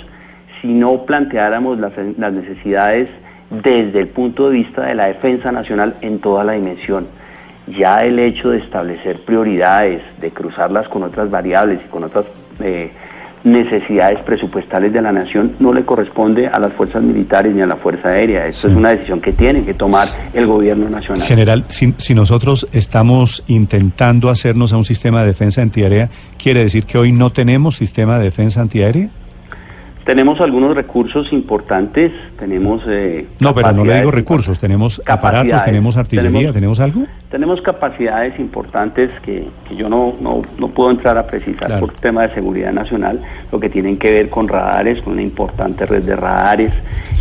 si 0.62 0.68
no 0.68 1.04
planteáramos 1.04 1.76
las, 1.80 1.92
necesidades 2.32 3.08
desde 3.50 3.98
el 3.98 4.06
punto 4.06 4.48
de 4.48 4.58
vista 4.58 4.82
de 4.82 4.94
la 4.94 5.06
defensa 5.06 5.50
nacional 5.50 5.96
en 6.00 6.20
toda 6.20 6.44
la 6.44 6.52
dimensión. 6.52 7.08
Ya 7.76 7.96
el 8.02 8.20
hecho 8.20 8.50
de 8.50 8.58
establecer 8.58 9.24
prioridades, 9.24 10.00
de 10.20 10.30
cruzarlas 10.30 10.86
con 10.86 11.02
otras 11.02 11.28
variables 11.28 11.80
y 11.84 11.88
con 11.88 12.04
otras 12.04 12.24
eh, 12.60 12.92
necesidades 13.44 14.20
presupuestales 14.20 14.92
de 14.92 15.02
la 15.02 15.12
nación 15.12 15.56
no 15.58 15.72
le 15.72 15.84
corresponde 15.84 16.46
a 16.46 16.58
las 16.58 16.72
fuerzas 16.72 17.02
militares 17.02 17.54
ni 17.54 17.62
a 17.62 17.66
la 17.66 17.76
Fuerza 17.76 18.08
Aérea. 18.10 18.46
Esto 18.46 18.68
sí. 18.68 18.72
es 18.72 18.78
una 18.78 18.90
decisión 18.90 19.20
que 19.20 19.32
tiene 19.32 19.64
que 19.64 19.74
tomar 19.74 20.08
el 20.32 20.46
gobierno 20.46 20.88
nacional. 20.88 21.26
General, 21.26 21.64
si, 21.68 21.94
si, 21.98 22.14
nosotros 22.14 22.68
estamos 22.72 23.44
intentando 23.48 24.30
hacernos 24.30 24.72
a 24.72 24.76
un 24.76 24.84
sistema 24.84 25.20
de 25.22 25.28
defensa 25.28 25.62
antiaérea, 25.62 26.10
¿quiere 26.42 26.60
decir 26.60 26.84
que 26.84 26.98
hoy 26.98 27.12
no 27.12 27.30
tenemos 27.30 27.76
sistema 27.76 28.18
de 28.18 28.24
defensa 28.24 28.60
antiaérea? 28.60 29.10
Tenemos 30.08 30.40
algunos 30.40 30.74
recursos 30.74 31.30
importantes, 31.34 32.10
tenemos... 32.38 32.82
Eh, 32.88 33.26
no, 33.40 33.54
pero 33.54 33.72
no 33.72 33.84
le 33.84 33.98
digo 33.98 34.10
recursos, 34.10 34.58
tenemos 34.58 35.02
aparatos, 35.04 35.62
tenemos 35.66 35.98
artillería, 35.98 36.30
tenemos, 36.30 36.54
¿tenemos, 36.54 36.80
algo? 36.80 37.02
Tenemos 37.30 37.60
capacidades 37.60 38.40
importantes 38.40 39.10
que, 39.20 39.46
que 39.68 39.76
yo 39.76 39.90
no, 39.90 40.14
no, 40.18 40.40
no, 40.58 40.68
puedo 40.68 40.90
entrar 40.92 41.18
a 41.18 41.26
precisar 41.26 41.66
claro. 41.66 41.80
por 41.84 41.96
tema 41.96 42.26
de 42.26 42.32
seguridad 42.32 42.72
nacional, 42.72 43.20
lo 43.52 43.60
que 43.60 43.68
tienen 43.68 43.98
que 43.98 44.10
ver 44.10 44.30
con 44.30 44.48
radares, 44.48 45.02
con 45.02 45.12
una 45.12 45.20
importante 45.20 45.84
red 45.84 46.02
de 46.02 46.16
radares, 46.16 46.72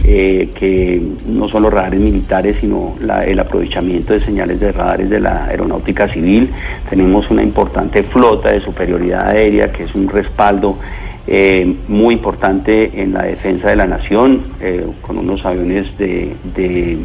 eh, 0.06 0.50
que 0.56 1.02
no 1.28 1.50
solo 1.50 1.70
radares 1.70 2.00
militares, 2.00 2.56
sino 2.62 2.96
la, 3.02 3.26
el 3.26 3.38
aprovechamiento 3.38 4.14
de 4.14 4.22
señales 4.22 4.62
de 4.62 4.72
radares 4.72 5.10
de 5.10 5.20
la 5.20 5.48
aeronáutica 5.48 6.08
civil. 6.08 6.52
Tenemos 6.90 7.30
una 7.30 7.44
importante 7.44 8.02
flota 8.04 8.54
de 8.54 8.62
superioridad 8.62 9.28
aérea, 9.28 9.74
que 9.74 9.84
es 9.84 9.94
un 9.94 10.08
respaldo 10.08 10.78
eh, 11.28 11.76
muy 11.88 12.16
importante 12.16 13.02
en 13.02 13.14
la 13.14 13.24
defensa 13.24 13.70
de 13.70 13.76
la 13.76 13.86
nación, 13.86 14.44
eh, 14.62 14.86
con 15.02 15.18
unos 15.18 15.46
aviones 15.46 15.98
de, 15.98 16.36
de 16.56 16.98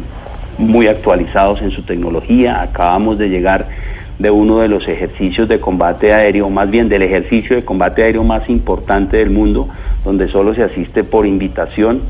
muy 0.57 0.87
actualizados 0.87 1.61
en 1.61 1.71
su 1.71 1.83
tecnología. 1.83 2.61
Acabamos 2.61 3.17
de 3.17 3.29
llegar 3.29 3.67
de 4.19 4.31
uno 4.31 4.59
de 4.59 4.67
los 4.67 4.87
ejercicios 4.87 5.49
de 5.49 5.59
combate 5.59 6.13
aéreo, 6.13 6.49
más 6.49 6.69
bien 6.69 6.87
del 6.87 7.01
ejercicio 7.01 7.55
de 7.55 7.65
combate 7.65 8.03
aéreo 8.03 8.23
más 8.23 8.49
importante 8.49 9.17
del 9.17 9.29
mundo, 9.29 9.67
donde 10.05 10.27
solo 10.27 10.53
se 10.53 10.63
asiste 10.63 11.03
por 11.03 11.25
invitación, 11.25 12.01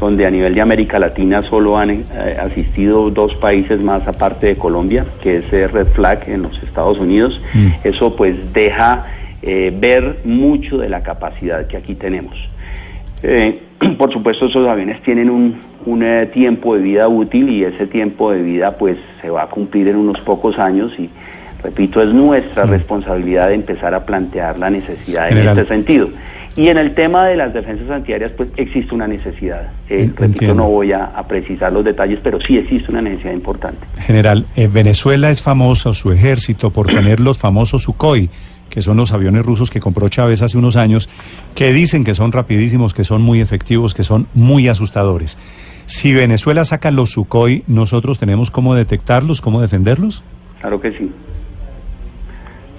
donde 0.00 0.26
a 0.26 0.30
nivel 0.30 0.54
de 0.54 0.60
América 0.60 0.98
Latina 0.98 1.42
solo 1.44 1.78
han 1.78 1.90
eh, 1.90 2.04
asistido 2.38 3.08
dos 3.10 3.34
países 3.36 3.80
más 3.80 4.06
aparte 4.06 4.48
de 4.48 4.56
Colombia, 4.56 5.06
que 5.22 5.36
es 5.38 5.50
Red 5.50 5.86
Flag 5.94 6.28
en 6.28 6.42
los 6.42 6.60
Estados 6.62 6.98
Unidos. 6.98 7.40
Mm. 7.54 7.68
Eso 7.84 8.16
pues 8.16 8.52
deja 8.52 9.06
eh, 9.42 9.72
ver 9.76 10.20
mucho 10.24 10.78
de 10.78 10.88
la 10.88 11.02
capacidad 11.02 11.66
que 11.66 11.76
aquí 11.76 11.94
tenemos. 11.94 12.34
Eh, 13.22 13.60
por 13.98 14.12
supuesto, 14.12 14.46
esos 14.46 14.66
aviones 14.68 15.02
tienen 15.02 15.30
un, 15.30 15.60
un 15.86 16.02
eh, 16.02 16.26
tiempo 16.32 16.74
de 16.76 16.82
vida 16.82 17.08
útil 17.08 17.48
y 17.50 17.64
ese 17.64 17.86
tiempo 17.86 18.32
de 18.32 18.42
vida 18.42 18.76
pues 18.78 18.96
se 19.20 19.30
va 19.30 19.42
a 19.44 19.46
cumplir 19.48 19.88
en 19.88 19.96
unos 19.96 20.20
pocos 20.20 20.58
años 20.58 20.92
y 20.98 21.08
repito, 21.62 22.02
es 22.02 22.12
nuestra 22.12 22.66
Mm. 22.66 22.70
responsabilidad 22.70 23.48
de 23.48 23.54
empezar 23.54 23.94
a 23.94 24.04
plantear 24.04 24.58
la 24.58 24.70
necesidad 24.70 25.28
General. 25.28 25.56
en 25.56 25.62
este 25.62 25.74
sentido. 25.74 26.08
Y 26.54 26.68
en 26.68 26.76
el 26.76 26.94
tema 26.94 27.26
de 27.28 27.34
las 27.36 27.54
defensas 27.54 27.88
antiaéreas, 27.88 28.30
pues 28.32 28.50
existe 28.58 28.94
una 28.94 29.06
necesidad. 29.08 29.70
Eh, 29.88 30.10
repito, 30.14 30.54
no 30.54 30.68
voy 30.68 30.92
a, 30.92 31.06
a 31.06 31.26
precisar 31.26 31.72
los 31.72 31.82
detalles, 31.82 32.18
pero 32.22 32.38
sí 32.42 32.58
existe 32.58 32.90
una 32.90 33.00
necesidad 33.00 33.32
importante. 33.32 33.78
General, 34.00 34.44
eh, 34.54 34.68
Venezuela 34.70 35.30
es 35.30 35.40
famosa, 35.40 35.94
su 35.94 36.12
ejército, 36.12 36.68
por 36.70 36.88
tener 36.88 37.20
los 37.20 37.38
famosos 37.38 37.84
Sukhoi, 37.84 38.28
que 38.72 38.80
son 38.80 38.96
los 38.96 39.12
aviones 39.12 39.44
rusos 39.44 39.70
que 39.70 39.80
compró 39.80 40.08
Chávez 40.08 40.40
hace 40.40 40.56
unos 40.56 40.76
años, 40.76 41.10
que 41.54 41.74
dicen 41.74 42.04
que 42.04 42.14
son 42.14 42.32
rapidísimos, 42.32 42.94
que 42.94 43.04
son 43.04 43.20
muy 43.20 43.42
efectivos, 43.42 43.92
que 43.92 44.02
son 44.02 44.28
muy 44.32 44.66
asustadores. 44.68 45.36
Si 45.84 46.14
Venezuela 46.14 46.64
saca 46.64 46.90
los 46.90 47.10
Sukhoi, 47.10 47.64
¿nosotros 47.66 48.18
tenemos 48.18 48.50
cómo 48.50 48.74
detectarlos, 48.74 49.42
cómo 49.42 49.60
defenderlos? 49.60 50.22
Claro 50.62 50.80
que 50.80 50.90
sí. 50.96 51.10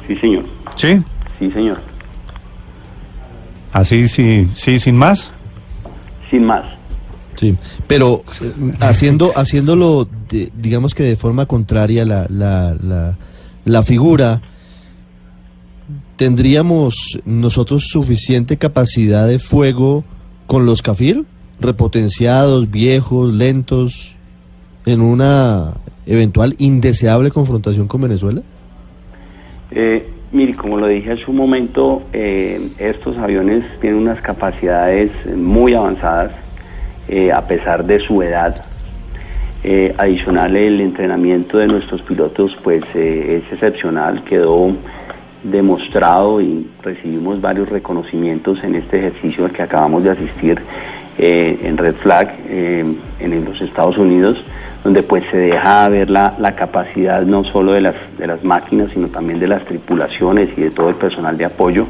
Sí, 0.07 0.15
señor. 0.17 0.45
Sí. 0.77 1.00
Sí, 1.38 1.51
señor. 1.51 1.79
Así, 3.71 4.07
sí, 4.07 4.47
sí, 4.55 4.79
sin 4.79 4.97
más. 4.97 5.31
Sin 6.31 6.43
más. 6.45 6.65
Sí, 7.35 7.55
pero 7.85 8.23
eh, 8.41 8.51
haciendo, 8.81 9.31
haciéndolo, 9.35 10.07
de- 10.29 10.51
digamos 10.57 10.95
que 10.95 11.03
de 11.03 11.15
forma 11.17 11.45
contraria 11.45 12.03
la, 12.03 12.25
la, 12.29 12.75
la, 12.81 13.15
la 13.65 13.83
figura, 13.83 14.41
¿tendríamos 16.24 17.20
nosotros 17.25 17.89
suficiente 17.89 18.56
capacidad 18.56 19.27
de 19.27 19.39
fuego 19.39 20.06
con 20.48 20.65
los 20.65 20.82
Cafir? 20.82 21.25
Repotenciados, 21.60 22.72
viejos, 22.72 23.34
lentos, 23.34 24.15
en 24.86 25.01
una 25.01 25.74
eventual 26.06 26.56
indeseable 26.60 27.30
confrontación 27.30 27.89
con 27.89 28.03
Venezuela? 28.03 28.42
Eh, 29.72 30.08
mire, 30.32 30.56
como 30.56 30.77
lo 30.77 30.88
dije 30.88 31.12
hace 31.12 31.25
un 31.27 31.36
momento, 31.36 32.03
eh, 32.13 32.70
estos 32.77 33.18
aviones 33.18 33.65
tienen 33.82 34.00
unas 34.00 34.22
capacidades 34.22 35.12
muy 35.36 35.74
avanzadas, 35.74 36.32
eh, 37.10 37.34
a 37.34 37.46
pesar 37.46 37.84
de 37.84 38.00
su 38.00 38.22
edad. 38.22 38.63
Eh, 39.65 39.94
adicional, 39.98 40.56
el 40.56 40.80
entrenamiento 40.80 41.58
de 41.58 41.68
nuestros 41.68 42.01
pilotos 42.03 42.58
pues 42.63 42.82
es 42.96 43.44
excepcional, 43.51 44.24
quedó 44.24 44.74
demostrado 45.43 46.41
y 46.41 46.67
recibimos 46.81 47.41
varios 47.41 47.69
reconocimientos 47.69 48.63
en 48.63 48.75
este 48.75 49.00
ejercicio 49.00 49.45
al 49.45 49.51
que 49.51 49.62
acabamos 49.62 50.03
de 50.03 50.12
asistir 50.12 50.59
eh, 51.17 51.59
en 51.63 51.77
Red 51.77 51.95
Flag 51.95 52.33
eh, 52.47 52.83
en 53.19 53.45
los 53.45 53.62
Estados 53.62 53.97
Unidos, 53.97 54.43
donde 54.83 55.03
pues 55.03 55.23
se 55.31 55.38
deja 55.38 55.88
ver 55.89 56.09
la, 56.09 56.35
la 56.39 56.55
capacidad 56.55 57.21
no 57.23 57.43
solo 57.43 57.73
de 57.73 57.81
las, 57.81 57.95
de 58.17 58.27
las 58.27 58.43
máquinas, 58.43 58.89
sino 58.93 59.07
también 59.09 59.39
de 59.39 59.47
las 59.47 59.63
tripulaciones 59.65 60.50
y 60.57 60.62
de 60.62 60.71
todo 60.71 60.89
el 60.89 60.95
personal 60.95 61.38
de 61.38 61.45
apoyo. 61.45 61.85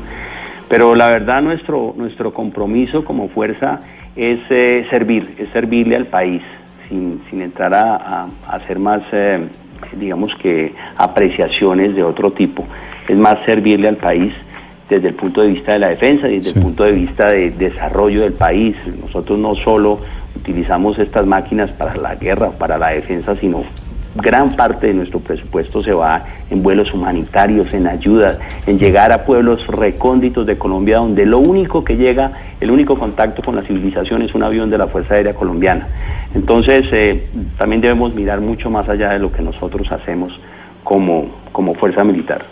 Pero 0.69 0.95
la 0.95 1.09
verdad 1.09 1.41
nuestro, 1.41 1.93
nuestro 1.97 2.33
compromiso 2.33 3.05
como 3.05 3.29
fuerza 3.29 3.79
es 4.15 4.39
eh, 4.49 4.85
servir, 4.89 5.35
es 5.37 5.49
servirle 5.49 5.95
al 5.95 6.05
país, 6.07 6.41
sin, 6.89 7.21
sin 7.29 7.41
entrar 7.41 7.73
a, 7.73 7.95
a- 7.95 8.27
hacer 8.49 8.77
más, 8.79 9.01
eh, 9.11 9.39
digamos 9.99 10.33
que, 10.35 10.73
apreciaciones 10.97 11.95
de 11.95 12.03
otro 12.03 12.31
tipo. 12.31 12.65
Es 13.07 13.17
más 13.17 13.37
servirle 13.45 13.87
al 13.87 13.97
país 13.97 14.33
desde 14.89 15.09
el 15.09 15.15
punto 15.15 15.41
de 15.41 15.49
vista 15.49 15.73
de 15.73 15.79
la 15.79 15.89
defensa 15.89 16.27
y 16.29 16.37
desde 16.37 16.51
Sí. 16.51 16.57
el 16.59 16.63
punto 16.63 16.83
de 16.83 16.91
vista 16.91 17.27
de 17.29 17.51
desarrollo 17.51 18.21
del 18.21 18.33
país. 18.33 18.75
Nosotros 19.01 19.39
no 19.39 19.55
solo 19.55 19.99
utilizamos 20.35 20.99
estas 20.99 21.25
máquinas 21.25 21.71
para 21.71 21.95
la 21.97 22.15
guerra, 22.15 22.51
para 22.51 22.77
la 22.77 22.89
defensa, 22.89 23.35
sino 23.39 23.63
gran 24.15 24.55
parte 24.55 24.87
de 24.87 24.93
nuestro 24.93 25.19
presupuesto 25.19 25.81
se 25.81 25.91
va 25.91 26.23
en 26.51 26.61
vuelos 26.61 26.93
humanitarios, 26.93 27.73
en 27.73 27.87
ayuda, 27.87 28.37
en 28.67 28.77
llegar 28.77 29.11
a 29.11 29.25
pueblos 29.25 29.65
recónditos 29.65 30.45
de 30.45 30.55
Colombia 30.57 30.97
donde 30.97 31.25
lo 31.25 31.39
único 31.39 31.83
que 31.83 31.97
llega, 31.97 32.31
el 32.61 32.69
único 32.69 32.95
contacto 32.97 33.41
con 33.41 33.55
la 33.55 33.63
civilización 33.63 34.21
es 34.21 34.35
un 34.35 34.43
avión 34.43 34.69
de 34.69 34.77
la 34.77 34.85
Fuerza 34.87 35.15
Aérea 35.15 35.33
Colombiana. 35.33 35.87
Entonces, 36.35 36.85
eh, 36.91 37.27
también 37.57 37.81
debemos 37.81 38.13
mirar 38.13 38.39
mucho 38.41 38.69
más 38.69 38.87
allá 38.87 39.11
de 39.13 39.19
lo 39.19 39.31
que 39.31 39.41
nosotros 39.41 39.91
hacemos 39.91 40.31
como, 40.83 41.27
como 41.51 41.73
fuerza 41.73 42.03
militar. 42.03 42.43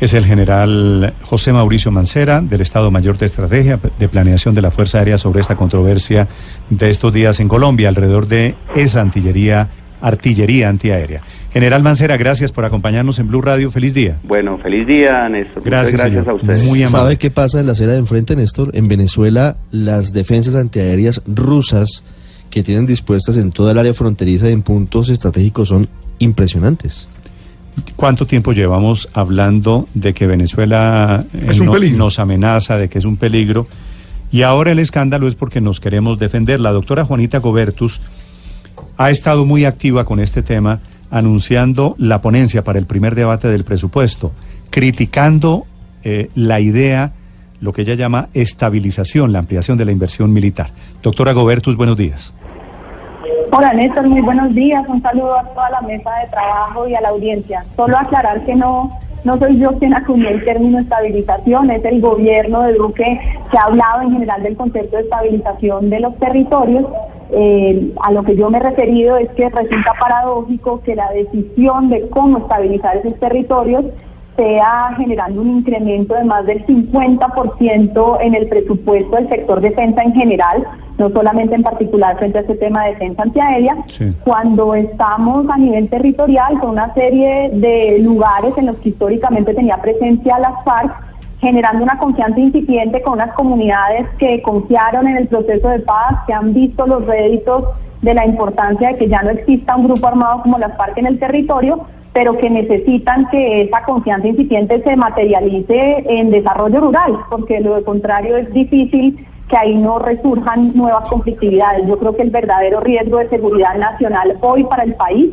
Es 0.00 0.14
el 0.14 0.24
general 0.24 1.12
José 1.22 1.52
Mauricio 1.52 1.90
Mancera, 1.90 2.40
del 2.40 2.60
Estado 2.60 2.88
Mayor 2.92 3.18
de 3.18 3.26
Estrategia 3.26 3.80
de 3.98 4.08
Planeación 4.08 4.54
de 4.54 4.62
la 4.62 4.70
Fuerza 4.70 4.98
Aérea, 4.98 5.18
sobre 5.18 5.40
esta 5.40 5.56
controversia 5.56 6.28
de 6.70 6.88
estos 6.88 7.12
días 7.12 7.40
en 7.40 7.48
Colombia 7.48 7.88
alrededor 7.88 8.28
de 8.28 8.54
esa 8.76 9.00
artillería, 9.00 9.68
artillería 10.00 10.68
antiaérea. 10.68 11.22
General 11.52 11.82
Mancera, 11.82 12.16
gracias 12.16 12.52
por 12.52 12.64
acompañarnos 12.64 13.18
en 13.18 13.26
Blue 13.26 13.42
Radio. 13.42 13.72
Feliz 13.72 13.92
día. 13.92 14.18
Bueno, 14.22 14.58
feliz 14.58 14.86
día, 14.86 15.28
Néstor. 15.28 15.64
Gracias, 15.64 16.00
gracias 16.00 16.24
señor. 16.24 16.30
a 16.30 16.34
ustedes. 16.34 16.64
Muy 16.66 16.78
amable. 16.78 16.98
¿Sabe 16.98 17.16
qué 17.16 17.30
pasa 17.32 17.58
en 17.58 17.66
la 17.66 17.72
acera 17.72 17.92
de 17.92 17.98
enfrente, 17.98 18.36
Néstor? 18.36 18.70
En 18.74 18.86
Venezuela, 18.86 19.56
las 19.72 20.12
defensas 20.12 20.54
antiaéreas 20.54 21.22
rusas 21.26 22.04
que 22.50 22.62
tienen 22.62 22.86
dispuestas 22.86 23.36
en 23.36 23.50
toda 23.50 23.72
el 23.72 23.78
área 23.78 23.94
fronteriza 23.94 24.48
y 24.48 24.52
en 24.52 24.62
puntos 24.62 25.08
estratégicos 25.08 25.70
son 25.70 25.88
impresionantes. 26.20 27.08
¿Cuánto 27.96 28.26
tiempo 28.26 28.52
llevamos 28.52 29.08
hablando 29.12 29.88
de 29.94 30.14
que 30.14 30.26
Venezuela 30.26 31.24
eh, 31.34 31.46
no- 31.64 31.72
nos 31.96 32.18
amenaza, 32.18 32.76
de 32.76 32.88
que 32.88 32.98
es 32.98 33.04
un 33.04 33.16
peligro? 33.16 33.66
Y 34.30 34.42
ahora 34.42 34.72
el 34.72 34.78
escándalo 34.78 35.26
es 35.28 35.34
porque 35.34 35.60
nos 35.60 35.80
queremos 35.80 36.18
defender. 36.18 36.60
La 36.60 36.72
doctora 36.72 37.04
Juanita 37.04 37.38
Gobertus 37.38 38.00
ha 38.96 39.10
estado 39.10 39.44
muy 39.46 39.64
activa 39.64 40.04
con 40.04 40.20
este 40.20 40.42
tema, 40.42 40.80
anunciando 41.10 41.94
la 41.98 42.20
ponencia 42.20 42.62
para 42.64 42.78
el 42.78 42.86
primer 42.86 43.14
debate 43.14 43.48
del 43.48 43.64
presupuesto, 43.64 44.32
criticando 44.70 45.66
eh, 46.04 46.30
la 46.34 46.60
idea, 46.60 47.12
lo 47.60 47.72
que 47.72 47.82
ella 47.82 47.94
llama 47.94 48.28
estabilización, 48.34 49.32
la 49.32 49.38
ampliación 49.40 49.78
de 49.78 49.84
la 49.86 49.92
inversión 49.92 50.32
militar. 50.32 50.70
Doctora 51.02 51.32
Gobertus, 51.32 51.76
buenos 51.76 51.96
días. 51.96 52.34
Hola 53.50 53.72
Néstor, 53.72 54.06
muy 54.08 54.20
buenos 54.20 54.54
días. 54.54 54.86
Un 54.88 55.00
saludo 55.00 55.38
a 55.38 55.44
toda 55.44 55.70
la 55.70 55.80
mesa 55.80 56.10
de 56.20 56.28
trabajo 56.28 56.86
y 56.86 56.94
a 56.94 57.00
la 57.00 57.08
audiencia. 57.08 57.64
Solo 57.76 57.96
aclarar 57.96 58.44
que 58.44 58.54
no, 58.54 58.90
no 59.24 59.38
soy 59.38 59.58
yo 59.58 59.78
quien 59.78 59.94
acuñó 59.94 60.28
el 60.28 60.44
término 60.44 60.78
estabilización, 60.78 61.70
es 61.70 61.84
el 61.84 62.00
gobierno 62.00 62.62
de 62.62 62.74
Duque 62.74 63.20
que 63.50 63.58
ha 63.58 63.62
hablado 63.62 64.02
en 64.02 64.12
general 64.12 64.42
del 64.42 64.56
concepto 64.56 64.96
de 64.96 65.04
estabilización 65.04 65.88
de 65.88 66.00
los 66.00 66.16
territorios. 66.18 66.84
Eh, 67.30 67.92
a 68.02 68.12
lo 68.12 68.22
que 68.22 68.36
yo 68.36 68.50
me 68.50 68.58
he 68.58 68.60
referido 68.60 69.16
es 69.16 69.30
que 69.30 69.48
resulta 69.48 69.92
paradójico 69.98 70.80
que 70.82 70.94
la 70.94 71.10
decisión 71.12 71.88
de 71.88 72.08
cómo 72.10 72.38
estabilizar 72.38 72.98
esos 72.98 73.18
territorios 73.18 73.84
sea 74.38 74.94
generando 74.96 75.42
un 75.42 75.50
incremento 75.58 76.14
de 76.14 76.22
más 76.24 76.46
del 76.46 76.64
50% 76.64 78.18
en 78.20 78.34
el 78.36 78.46
presupuesto 78.48 79.16
del 79.16 79.28
sector 79.28 79.60
defensa 79.60 80.02
en 80.02 80.14
general, 80.14 80.64
no 80.96 81.10
solamente 81.10 81.56
en 81.56 81.64
particular 81.64 82.16
frente 82.18 82.38
a 82.38 82.40
este 82.42 82.54
tema 82.54 82.84
de 82.84 82.90
defensa 82.92 83.22
antiaérea, 83.24 83.76
Sí. 83.88 84.10
cuando 84.24 84.74
estamos 84.76 85.46
a 85.50 85.56
nivel 85.58 85.88
territorial 85.88 86.58
con 86.60 86.70
una 86.70 86.94
serie 86.94 87.50
de 87.52 87.98
lugares 87.98 88.54
en 88.56 88.66
los 88.66 88.76
que 88.76 88.90
históricamente 88.90 89.54
tenía 89.54 89.76
presencia 89.78 90.38
las 90.38 90.62
FARC, 90.64 90.92
generando 91.40 91.82
una 91.82 91.98
confianza 91.98 92.38
incipiente 92.38 93.02
con 93.02 93.14
unas 93.14 93.32
comunidades 93.34 94.06
que 94.18 94.40
confiaron 94.42 95.08
en 95.08 95.16
el 95.16 95.26
proceso 95.28 95.68
de 95.68 95.80
paz, 95.80 96.14
que 96.28 96.32
han 96.32 96.54
visto 96.54 96.86
los 96.86 97.04
réditos 97.06 97.64
de 98.02 98.14
la 98.14 98.24
importancia 98.24 98.90
de 98.90 98.96
que 98.98 99.08
ya 99.08 99.22
no 99.22 99.30
exista 99.30 99.74
un 99.76 99.84
grupo 99.88 100.06
armado 100.06 100.42
como 100.42 100.58
las 100.58 100.76
FARC 100.76 100.96
en 100.98 101.06
el 101.06 101.18
territorio, 101.18 101.80
pero 102.18 102.36
que 102.36 102.50
necesitan 102.50 103.28
que 103.30 103.62
esa 103.62 103.84
confianza 103.84 104.26
incipiente 104.26 104.82
se 104.82 104.96
materialice 104.96 106.04
en 106.08 106.32
desarrollo 106.32 106.80
rural, 106.80 107.16
porque 107.30 107.60
lo 107.60 107.80
contrario 107.84 108.36
es 108.36 108.52
difícil 108.52 109.24
que 109.48 109.56
ahí 109.56 109.76
no 109.76 110.00
resurjan 110.00 110.76
nuevas 110.76 111.08
conflictividades. 111.08 111.86
Yo 111.86 111.96
creo 111.96 112.16
que 112.16 112.22
el 112.22 112.30
verdadero 112.30 112.80
riesgo 112.80 113.18
de 113.18 113.28
seguridad 113.28 113.76
nacional 113.76 114.36
hoy 114.40 114.64
para 114.64 114.82
el 114.82 114.94
país 114.94 115.30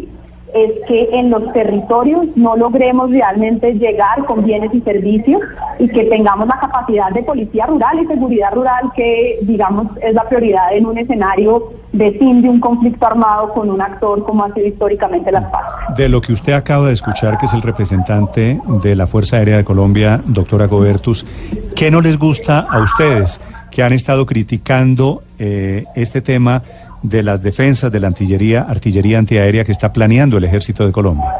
es 0.55 0.71
que 0.87 1.09
en 1.11 1.29
los 1.29 1.51
territorios 1.51 2.27
no 2.35 2.55
logremos 2.55 3.11
realmente 3.11 3.73
llegar 3.73 4.23
con 4.25 4.45
bienes 4.45 4.73
y 4.73 4.79
servicios 4.81 5.41
y 5.79 5.89
que 5.89 6.05
tengamos 6.05 6.47
la 6.47 6.57
capacidad 6.57 7.11
de 7.11 7.23
policía 7.23 7.65
rural 7.65 7.99
y 8.01 8.07
seguridad 8.07 8.53
rural 8.53 8.89
que, 8.95 9.39
digamos, 9.41 9.87
es 10.01 10.13
la 10.13 10.23
prioridad 10.29 10.73
en 10.73 10.85
un 10.85 10.97
escenario 10.97 11.73
de 11.91 12.13
fin 12.13 12.41
de 12.41 12.47
un 12.47 12.61
conflicto 12.61 13.05
armado 13.05 13.53
con 13.53 13.69
un 13.69 13.81
actor 13.81 14.23
como 14.23 14.45
ha 14.45 14.53
sido 14.53 14.67
históricamente 14.67 15.29
las 15.29 15.43
partes. 15.51 15.97
De 15.97 16.07
lo 16.07 16.21
que 16.21 16.31
usted 16.31 16.53
acaba 16.53 16.87
de 16.87 16.93
escuchar, 16.93 17.37
que 17.37 17.47
es 17.47 17.53
el 17.53 17.61
representante 17.61 18.61
de 18.81 18.95
la 18.95 19.07
Fuerza 19.07 19.37
Aérea 19.37 19.57
de 19.57 19.65
Colombia, 19.65 20.21
doctora 20.25 20.67
Gobertus, 20.67 21.25
¿qué 21.75 21.91
no 21.91 21.99
les 21.99 22.17
gusta 22.17 22.59
a 22.59 22.79
ustedes 22.79 23.41
que 23.71 23.83
han 23.83 23.91
estado 23.91 24.25
criticando 24.25 25.21
eh, 25.37 25.83
este 25.95 26.21
tema? 26.21 26.63
De 27.09 27.23
las 27.23 27.41
defensas 27.41 27.91
de 27.91 27.99
la 27.99 28.07
artillería, 28.07 28.61
artillería 28.61 29.19
antiaérea 29.19 29.63
que 29.63 29.71
está 29.71 29.91
planeando 29.93 30.37
el 30.37 30.43
ejército 30.43 30.85
de 30.85 30.91
Colombia? 30.91 31.31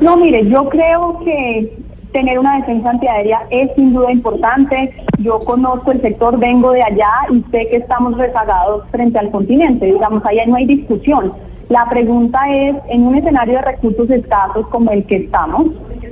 No, 0.00 0.16
mire, 0.16 0.46
yo 0.48 0.68
creo 0.68 1.20
que 1.24 1.72
tener 2.12 2.38
una 2.38 2.56
defensa 2.58 2.90
antiaérea 2.90 3.42
es 3.50 3.70
sin 3.74 3.92
duda 3.92 4.12
importante. 4.12 4.94
Yo 5.18 5.40
conozco 5.40 5.92
el 5.92 6.00
sector, 6.00 6.38
vengo 6.38 6.72
de 6.72 6.82
allá 6.82 7.10
y 7.30 7.42
sé 7.50 7.66
que 7.70 7.76
estamos 7.78 8.16
rezagados 8.16 8.84
frente 8.90 9.18
al 9.18 9.30
continente. 9.30 9.86
Digamos, 9.86 10.24
allá 10.24 10.46
no 10.46 10.56
hay 10.56 10.66
discusión. 10.66 11.32
La 11.68 11.88
pregunta 11.88 12.38
es, 12.50 12.76
en 12.88 13.06
un 13.06 13.16
escenario 13.16 13.54
de 13.54 13.62
recursos 13.62 14.08
escasos 14.10 14.66
como 14.68 14.90
el 14.90 15.04
que 15.04 15.16
estamos 15.16 15.68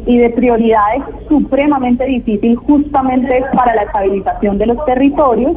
y 0.06 0.18
de 0.18 0.30
prioridades 0.30 1.02
supremamente 1.28 2.04
difícil 2.04 2.56
justamente 2.56 3.44
para 3.54 3.74
la 3.74 3.82
estabilización 3.82 4.58
de 4.58 4.66
los 4.66 4.84
territorios, 4.84 5.54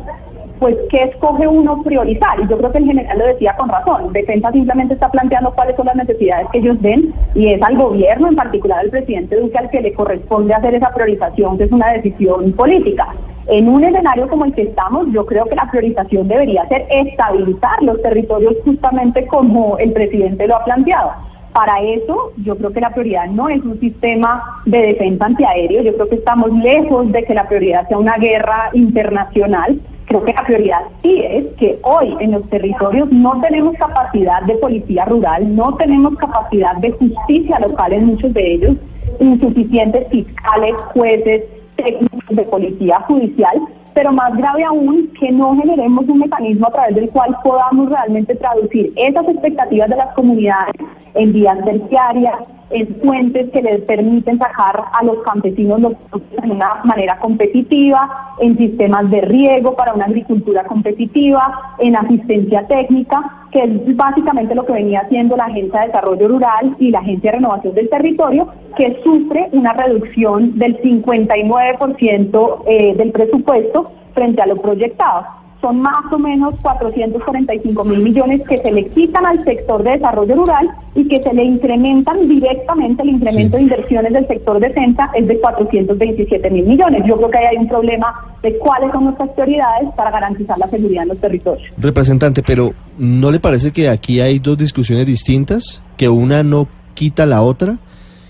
pues 0.59 0.75
¿qué 0.89 1.03
escoge 1.03 1.47
uno 1.47 1.81
priorizar? 1.83 2.39
Y 2.39 2.47
yo 2.47 2.57
creo 2.57 2.71
que 2.71 2.77
el 2.79 2.85
general 2.85 3.17
lo 3.17 3.27
decía 3.27 3.55
con 3.57 3.69
razón. 3.69 4.13
Defensa 4.13 4.51
simplemente 4.51 4.93
está 4.93 5.09
planteando 5.09 5.53
cuáles 5.53 5.75
son 5.75 5.85
las 5.85 5.95
necesidades 5.95 6.47
que 6.51 6.59
ellos 6.59 6.81
ven 6.81 7.13
y 7.33 7.47
es 7.53 7.61
al 7.61 7.77
gobierno, 7.77 8.27
en 8.27 8.35
particular 8.35 8.79
al 8.79 8.89
presidente 8.89 9.35
Duque, 9.35 9.57
al 9.57 9.69
que 9.69 9.81
le 9.81 9.93
corresponde 9.93 10.53
hacer 10.53 10.75
esa 10.75 10.93
priorización, 10.93 11.57
que 11.57 11.65
es 11.65 11.71
una 11.71 11.91
decisión 11.91 12.53
política. 12.53 13.07
En 13.47 13.69
un 13.69 13.83
escenario 13.83 14.27
como 14.27 14.45
el 14.45 14.53
que 14.53 14.63
estamos, 14.63 15.07
yo 15.11 15.25
creo 15.25 15.45
que 15.45 15.55
la 15.55 15.69
priorización 15.69 16.27
debería 16.27 16.67
ser 16.67 16.87
estabilizar 16.89 17.81
los 17.83 18.01
territorios 18.01 18.55
justamente 18.63 19.27
como 19.27 19.77
el 19.77 19.93
presidente 19.93 20.47
lo 20.47 20.55
ha 20.55 20.65
planteado. 20.65 21.11
Para 21.53 21.79
eso, 21.81 22.33
yo 22.43 22.57
creo 22.57 22.71
que 22.71 22.81
la 22.81 22.89
prioridad 22.89 23.27
no 23.27 23.47
es 23.47 23.63
un 23.63 23.79
sistema 23.79 24.61
de 24.65 24.77
defensa 24.87 25.27
antiaéreo, 25.27 25.83
yo 25.83 25.93
creo 25.93 26.09
que 26.09 26.15
estamos 26.15 26.51
lejos 26.51 27.09
de 27.11 27.23
que 27.23 27.33
la 27.33 27.47
prioridad 27.47 27.87
sea 27.87 27.97
una 27.97 28.17
guerra 28.17 28.71
internacional, 28.73 29.79
Creo 30.05 30.23
que 30.23 30.33
la 30.33 30.43
prioridad 30.43 30.81
sí 31.01 31.21
es 31.23 31.45
que 31.57 31.79
hoy 31.81 32.15
en 32.19 32.31
los 32.31 32.47
territorios 32.49 33.11
no 33.11 33.41
tenemos 33.41 33.75
capacidad 33.77 34.41
de 34.43 34.55
policía 34.55 35.05
rural, 35.05 35.55
no 35.55 35.75
tenemos 35.75 36.15
capacidad 36.17 36.75
de 36.77 36.91
justicia 36.91 37.59
local 37.59 37.93
en 37.93 38.05
muchos 38.05 38.33
de 38.33 38.53
ellos, 38.53 38.75
insuficientes 39.19 40.07
fiscales, 40.09 40.75
jueces, 40.93 41.43
técnicos 41.75 42.35
de 42.35 42.43
policía 42.43 42.99
judicial, 43.07 43.61
pero 43.95 44.11
más 44.11 44.35
grave 44.37 44.63
aún 44.63 45.09
que 45.19 45.31
no 45.31 45.55
generemos 45.55 46.07
un 46.07 46.19
mecanismo 46.19 46.67
a 46.67 46.71
través 46.71 46.95
del 46.95 47.09
cual 47.09 47.35
podamos 47.43 47.89
realmente 47.89 48.35
traducir 48.35 48.93
esas 48.95 49.27
expectativas 49.27 49.89
de 49.89 49.95
las 49.95 50.13
comunidades 50.13 50.75
en 51.15 51.33
vías 51.33 51.57
terciarias, 51.63 52.35
en 52.75 52.95
fuentes 53.01 53.49
que 53.51 53.61
les 53.61 53.81
permiten 53.81 54.37
sacar 54.37 54.83
a 54.91 55.03
los 55.03 55.23
campesinos 55.23 55.79
los 55.79 55.93
de 56.11 56.51
una 56.51 56.81
manera 56.83 57.17
competitiva, 57.19 58.35
en 58.39 58.57
sistemas 58.57 59.09
de 59.09 59.21
riego 59.21 59.75
para 59.75 59.93
una 59.93 60.05
agricultura 60.05 60.65
competitiva, 60.65 61.75
en 61.79 61.95
asistencia 61.95 62.67
técnica, 62.67 63.47
que 63.51 63.63
es 63.63 63.95
básicamente 63.95 64.53
lo 64.55 64.65
que 64.65 64.73
venía 64.73 64.99
haciendo 65.01 65.37
la 65.37 65.45
Agencia 65.45 65.81
de 65.81 65.87
Desarrollo 65.87 66.27
Rural 66.27 66.75
y 66.77 66.91
la 66.91 66.99
Agencia 66.99 67.31
de 67.31 67.37
Renovación 67.37 67.73
del 67.75 67.89
Territorio, 67.89 68.49
que 68.75 68.99
sufre 69.03 69.47
una 69.53 69.71
reducción 69.71 70.59
del 70.59 70.81
59% 70.81 72.63
eh, 72.67 72.93
del 72.97 73.11
presupuesto 73.11 73.91
frente 74.13 74.41
a 74.41 74.47
lo 74.47 74.57
proyectado 74.57 75.44
son 75.65 75.81
más 75.81 76.05
o 76.11 76.19
menos 76.19 76.53
445 76.61 77.83
mil 77.85 77.99
millones 77.99 78.41
que 78.47 78.59
se 78.59 78.71
le 78.71 78.85
quitan 78.89 79.25
al 79.25 79.43
sector 79.43 79.81
de 79.81 79.93
desarrollo 79.93 80.35
rural 80.35 80.69
y 80.93 81.07
que 81.07 81.23
se 81.23 81.33
le 81.33 81.43
incrementan 81.43 82.29
directamente 82.29 83.01
el 83.01 83.09
incremento 83.09 83.57
de 83.57 83.63
inversiones 83.63 84.13
del 84.13 84.27
sector 84.27 84.59
defensa 84.59 85.09
es 85.15 85.27
de 85.27 85.39
427 85.39 86.51
mil 86.51 86.67
millones. 86.67 87.01
Yo 87.07 87.17
creo 87.17 87.31
que 87.31 87.37
ahí 87.39 87.45
hay 87.45 87.57
un 87.57 87.67
problema 87.67 88.13
de 88.43 88.55
cuáles 88.59 88.91
son 88.91 89.05
nuestras 89.05 89.29
prioridades 89.29 89.89
para 89.97 90.11
garantizar 90.11 90.55
la 90.59 90.69
seguridad 90.69 91.01
en 91.01 91.09
los 91.09 91.17
territorios. 91.17 91.67
Representante, 91.77 92.43
pero 92.43 92.73
¿no 92.99 93.31
le 93.31 93.39
parece 93.39 93.71
que 93.71 93.89
aquí 93.89 94.19
hay 94.19 94.37
dos 94.37 94.59
discusiones 94.59 95.07
distintas? 95.07 95.81
Que 95.97 96.09
una 96.09 96.43
no 96.43 96.67
quita 96.93 97.25
la 97.25 97.41
otra 97.41 97.79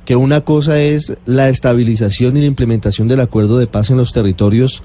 que 0.05 0.15
una 0.15 0.41
cosa 0.41 0.79
es 0.79 1.17
la 1.25 1.49
estabilización 1.49 2.37
y 2.37 2.41
la 2.41 2.45
implementación 2.45 3.07
del 3.07 3.21
acuerdo 3.21 3.57
de 3.57 3.65
paz 3.65 3.89
en 3.89 3.97
los 3.97 4.11
territorios 4.13 4.83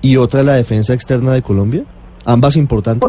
y 0.00 0.16
otra 0.16 0.42
la 0.42 0.54
defensa 0.54 0.92
externa 0.92 1.32
de 1.32 1.42
Colombia? 1.42 1.84
¿Ambas 2.24 2.56
importantes? 2.56 3.08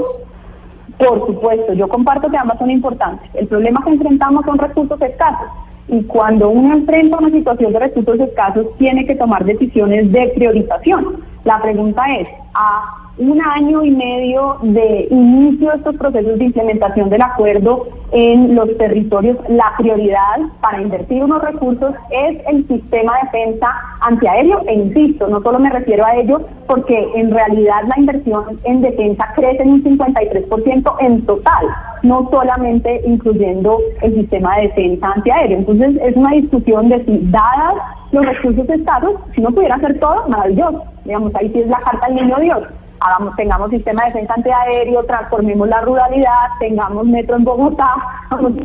Por, 0.97 1.25
supuesto, 1.25 1.73
yo 1.73 1.87
comparto 1.87 2.29
que 2.29 2.37
ambas 2.37 2.57
son 2.59 2.71
importantes. 2.71 3.29
El 3.33 3.47
problema 3.47 3.83
que 3.83 3.91
enfrentamos 3.91 4.45
son 4.45 4.57
recursos 4.57 5.01
escasos 5.01 5.47
y 5.87 6.01
cuando 6.03 6.49
uno 6.49 6.75
enfrenta 6.75 7.17
una 7.17 7.29
situación 7.29 7.73
de 7.73 7.79
recursos 7.79 8.19
escasos 8.19 8.67
tiene 8.77 9.05
que 9.05 9.15
tomar 9.15 9.43
decisiones 9.43 10.11
de 10.11 10.31
priorización. 10.35 11.23
La 11.43 11.61
pregunta 11.61 12.03
es, 12.19 12.27
¿a 12.53 13.02
un 13.17 13.39
año 13.41 13.83
y 13.83 13.91
medio 13.91 14.57
de 14.63 15.07
inicio 15.11 15.69
de 15.69 15.77
estos 15.77 15.95
procesos 15.97 16.39
de 16.39 16.45
implementación 16.45 17.09
del 17.09 17.21
acuerdo 17.21 17.87
en 18.11 18.55
los 18.55 18.75
territorios, 18.77 19.37
la 19.49 19.73
prioridad 19.77 20.39
para 20.61 20.81
invertir 20.81 21.23
unos 21.23 21.41
recursos 21.43 21.93
es 22.09 22.41
el 22.47 22.67
sistema 22.67 23.13
de 23.13 23.39
defensa 23.39 23.67
antiaéreo. 24.01 24.61
E 24.67 24.73
insisto, 24.73 25.27
no 25.27 25.41
solo 25.41 25.59
me 25.59 25.69
refiero 25.69 26.05
a 26.05 26.15
ello, 26.15 26.41
porque 26.67 27.11
en 27.15 27.31
realidad 27.31 27.83
la 27.87 27.99
inversión 27.99 28.59
en 28.63 28.81
defensa 28.81 29.31
crece 29.35 29.61
en 29.61 29.73
un 29.73 29.83
53% 29.83 30.95
en 30.99 31.25
total, 31.25 31.67
no 32.01 32.29
solamente 32.31 33.01
incluyendo 33.05 33.79
el 34.01 34.13
sistema 34.15 34.55
de 34.57 34.63
defensa 34.63 35.11
antiaéreo. 35.15 35.59
Entonces 35.59 35.95
es 36.01 36.15
una 36.15 36.31
discusión 36.31 36.89
de 36.89 37.03
si, 37.05 37.19
dadas 37.31 37.75
los 38.11 38.25
recursos 38.25 38.69
estados, 38.69 39.15
si 39.35 39.41
no 39.41 39.51
pudiera 39.51 39.75
hacer 39.75 39.99
todo, 39.99 40.27
maravilloso. 40.27 40.83
Digamos, 41.05 41.33
ahí 41.35 41.49
sí 41.51 41.59
es 41.59 41.67
la 41.67 41.79
carta 41.79 42.07
del 42.07 42.15
niño 42.15 42.37
Dios 42.39 42.63
hagamos, 43.03 43.35
tengamos 43.35 43.69
sistema 43.69 44.03
de 44.03 44.11
defensa 44.11 44.33
antiaéreo, 44.35 45.03
transformemos 45.03 45.67
la 45.67 45.81
ruralidad, 45.81 46.47
tengamos 46.59 47.05
metro 47.05 47.35
en 47.35 47.43
Bogotá, 47.43 47.95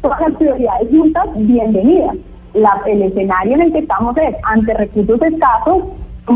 todas 0.03 0.20
las 0.20 0.33
prioridades 0.33 0.88
juntas, 0.90 1.27
bienvenidas. 1.35 2.16
el 2.87 3.03
escenario 3.03 3.55
en 3.55 3.62
el 3.62 3.72
que 3.72 3.81
estamos 3.81 4.16
es 4.16 4.35
ante 4.44 4.74
recursos 4.74 5.20
escasos, 5.22 5.85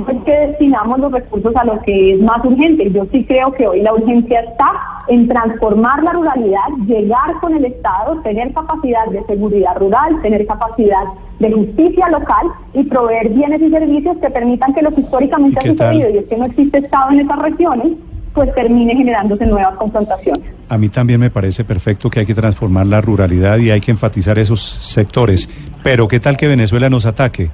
es 0.09 0.25
que 0.25 0.33
destinamos 0.33 0.99
los 0.99 1.13
recursos 1.13 1.55
a 1.55 1.65
lo 1.65 1.81
que 1.83 2.15
es 2.15 2.21
más 2.21 2.45
urgente. 2.45 2.91
Yo 2.91 3.05
sí 3.13 3.25
creo 3.25 3.53
que 3.53 3.69
hoy 3.69 3.83
la 3.83 3.95
urgencia 3.95 4.41
está 4.41 4.73
en 5.09 5.29
transformar 5.29 6.03
la 6.03 6.13
ruralidad, 6.13 6.69
llegar 6.87 7.41
con 7.41 7.55
el 7.55 7.65
Estado, 7.65 8.21
tener 8.23 8.53
capacidad 8.53 9.07
de 9.07 9.23
seguridad 9.25 9.77
rural, 9.77 10.21
tener 10.23 10.47
capacidad 10.47 11.05
de 11.39 11.53
justicia 11.53 12.09
local 12.09 12.49
y 12.75 12.85
proveer 12.85 13.29
bienes 13.31 13.61
y 13.61 13.71
servicios 13.71 14.17
que 14.19 14.31
permitan 14.31 14.73
que 14.75 14.83
lo 14.83 14.93
que 14.93 15.01
históricamente 15.01 15.59
ha 15.59 15.73
sucedido, 15.73 16.11
y 16.11 16.19
es 16.19 16.25
que 16.27 16.37
no 16.37 16.47
existe 16.47 16.79
Estado 16.79 17.11
en 17.11 17.21
esas 17.21 17.39
regiones, 17.39 17.93
pues 18.35 18.55
termine 18.55 18.95
generándose 18.95 19.47
nuevas 19.47 19.75
confrontaciones. 19.77 20.55
A 20.69 20.79
mí 20.79 20.89
también 20.89 21.21
me 21.21 21.31
parece 21.31 21.65
perfecto 21.65 22.09
que 22.09 22.21
hay 22.21 22.27
que 22.27 22.35
transformar 22.35 22.87
la 22.87 23.01
ruralidad 23.01 23.59
y 23.59 23.71
hay 23.71 23.81
que 23.81 23.91
enfatizar 23.91 24.39
esos 24.39 24.61
sectores. 24.61 25.49
Pero 25.83 26.09
¿qué 26.09 26.19
tal 26.19 26.37
que 26.37 26.47
Venezuela 26.47 26.89
nos 26.89 27.05
ataque? 27.05 27.51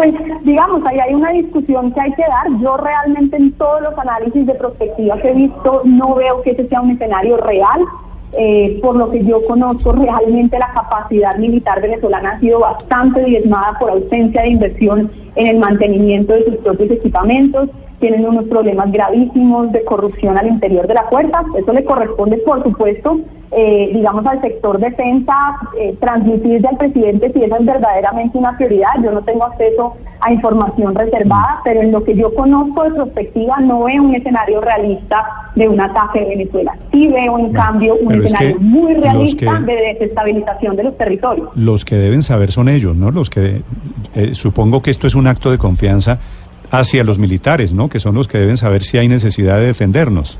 Pues 0.00 0.14
digamos, 0.44 0.82
ahí 0.86 0.98
hay 0.98 1.12
una 1.12 1.30
discusión 1.30 1.92
que 1.92 2.00
hay 2.00 2.12
que 2.14 2.22
dar. 2.22 2.58
Yo 2.62 2.74
realmente 2.78 3.36
en 3.36 3.52
todos 3.52 3.82
los 3.82 3.98
análisis 3.98 4.46
de 4.46 4.54
prospectiva 4.54 5.18
que 5.18 5.28
he 5.28 5.34
visto 5.34 5.82
no 5.84 6.14
veo 6.14 6.40
que 6.40 6.52
ese 6.52 6.66
sea 6.68 6.80
un 6.80 6.92
escenario 6.92 7.36
real. 7.36 7.84
Eh, 8.32 8.78
por 8.80 8.96
lo 8.96 9.10
que 9.10 9.22
yo 9.22 9.44
conozco, 9.44 9.92
realmente 9.92 10.58
la 10.58 10.72
capacidad 10.72 11.36
militar 11.36 11.82
venezolana 11.82 12.30
ha 12.30 12.40
sido 12.40 12.60
bastante 12.60 13.22
diezmada 13.24 13.78
por 13.78 13.90
ausencia 13.90 14.40
de 14.40 14.48
inversión 14.48 15.10
en 15.34 15.46
el 15.48 15.58
mantenimiento 15.58 16.32
de 16.32 16.46
sus 16.46 16.56
propios 16.56 16.92
equipamientos. 16.92 17.68
Tienen 18.00 18.26
unos 18.26 18.44
problemas 18.46 18.90
gravísimos 18.90 19.70
de 19.72 19.84
corrupción 19.84 20.36
al 20.36 20.48
interior 20.48 20.86
de 20.86 20.94
la 20.94 21.04
fuerza. 21.04 21.44
Eso 21.56 21.72
le 21.72 21.84
corresponde, 21.84 22.38
por 22.38 22.62
supuesto, 22.62 23.20
eh, 23.52 23.90
digamos, 23.92 24.24
al 24.26 24.40
sector 24.40 24.78
defensa, 24.78 25.34
eh, 25.78 25.96
transmitirle 26.00 26.68
al 26.68 26.76
presidente 26.76 27.32
si 27.32 27.42
esa 27.42 27.56
es 27.56 27.66
verdaderamente 27.66 28.38
una 28.38 28.56
prioridad. 28.56 28.90
Yo 29.02 29.10
no 29.10 29.22
tengo 29.22 29.44
acceso 29.44 29.96
a 30.20 30.32
información 30.32 30.94
reservada, 30.94 31.60
pero 31.64 31.80
en 31.80 31.90
lo 31.90 32.04
que 32.04 32.14
yo 32.14 32.32
conozco 32.32 32.84
de 32.84 32.90
perspectiva 32.90 33.58
no 33.58 33.84
veo 33.84 34.02
un 34.04 34.14
escenario 34.14 34.60
realista 34.60 35.24
de 35.56 35.68
un 35.68 35.80
ataque 35.80 36.20
de 36.20 36.26
Venezuela. 36.26 36.76
Sí 36.92 37.08
veo, 37.08 37.38
en 37.38 37.52
cambio, 37.52 37.96
un 37.96 38.22
escenario 38.22 38.60
muy 38.60 38.94
realista 38.94 39.60
de 39.60 39.74
desestabilización 39.74 40.76
de 40.76 40.84
los 40.84 40.96
territorios. 40.96 41.48
Los 41.56 41.84
que 41.84 41.96
deben 41.96 42.22
saber 42.22 42.52
son 42.52 42.68
ellos, 42.68 42.94
¿no? 42.94 43.10
Los 43.10 43.30
que 43.30 43.62
eh, 44.14 44.34
supongo 44.34 44.80
que 44.80 44.92
esto 44.92 45.08
es 45.08 45.16
un 45.16 45.26
acto 45.26 45.50
de 45.50 45.58
confianza 45.58 46.20
hacia 46.70 47.04
los 47.04 47.18
militares, 47.18 47.74
¿no? 47.74 47.88
Que 47.88 47.98
son 47.98 48.14
los 48.14 48.28
que 48.28 48.38
deben 48.38 48.56
saber 48.56 48.82
si 48.82 48.98
hay 48.98 49.08
necesidad 49.08 49.58
de 49.58 49.66
defendernos. 49.66 50.38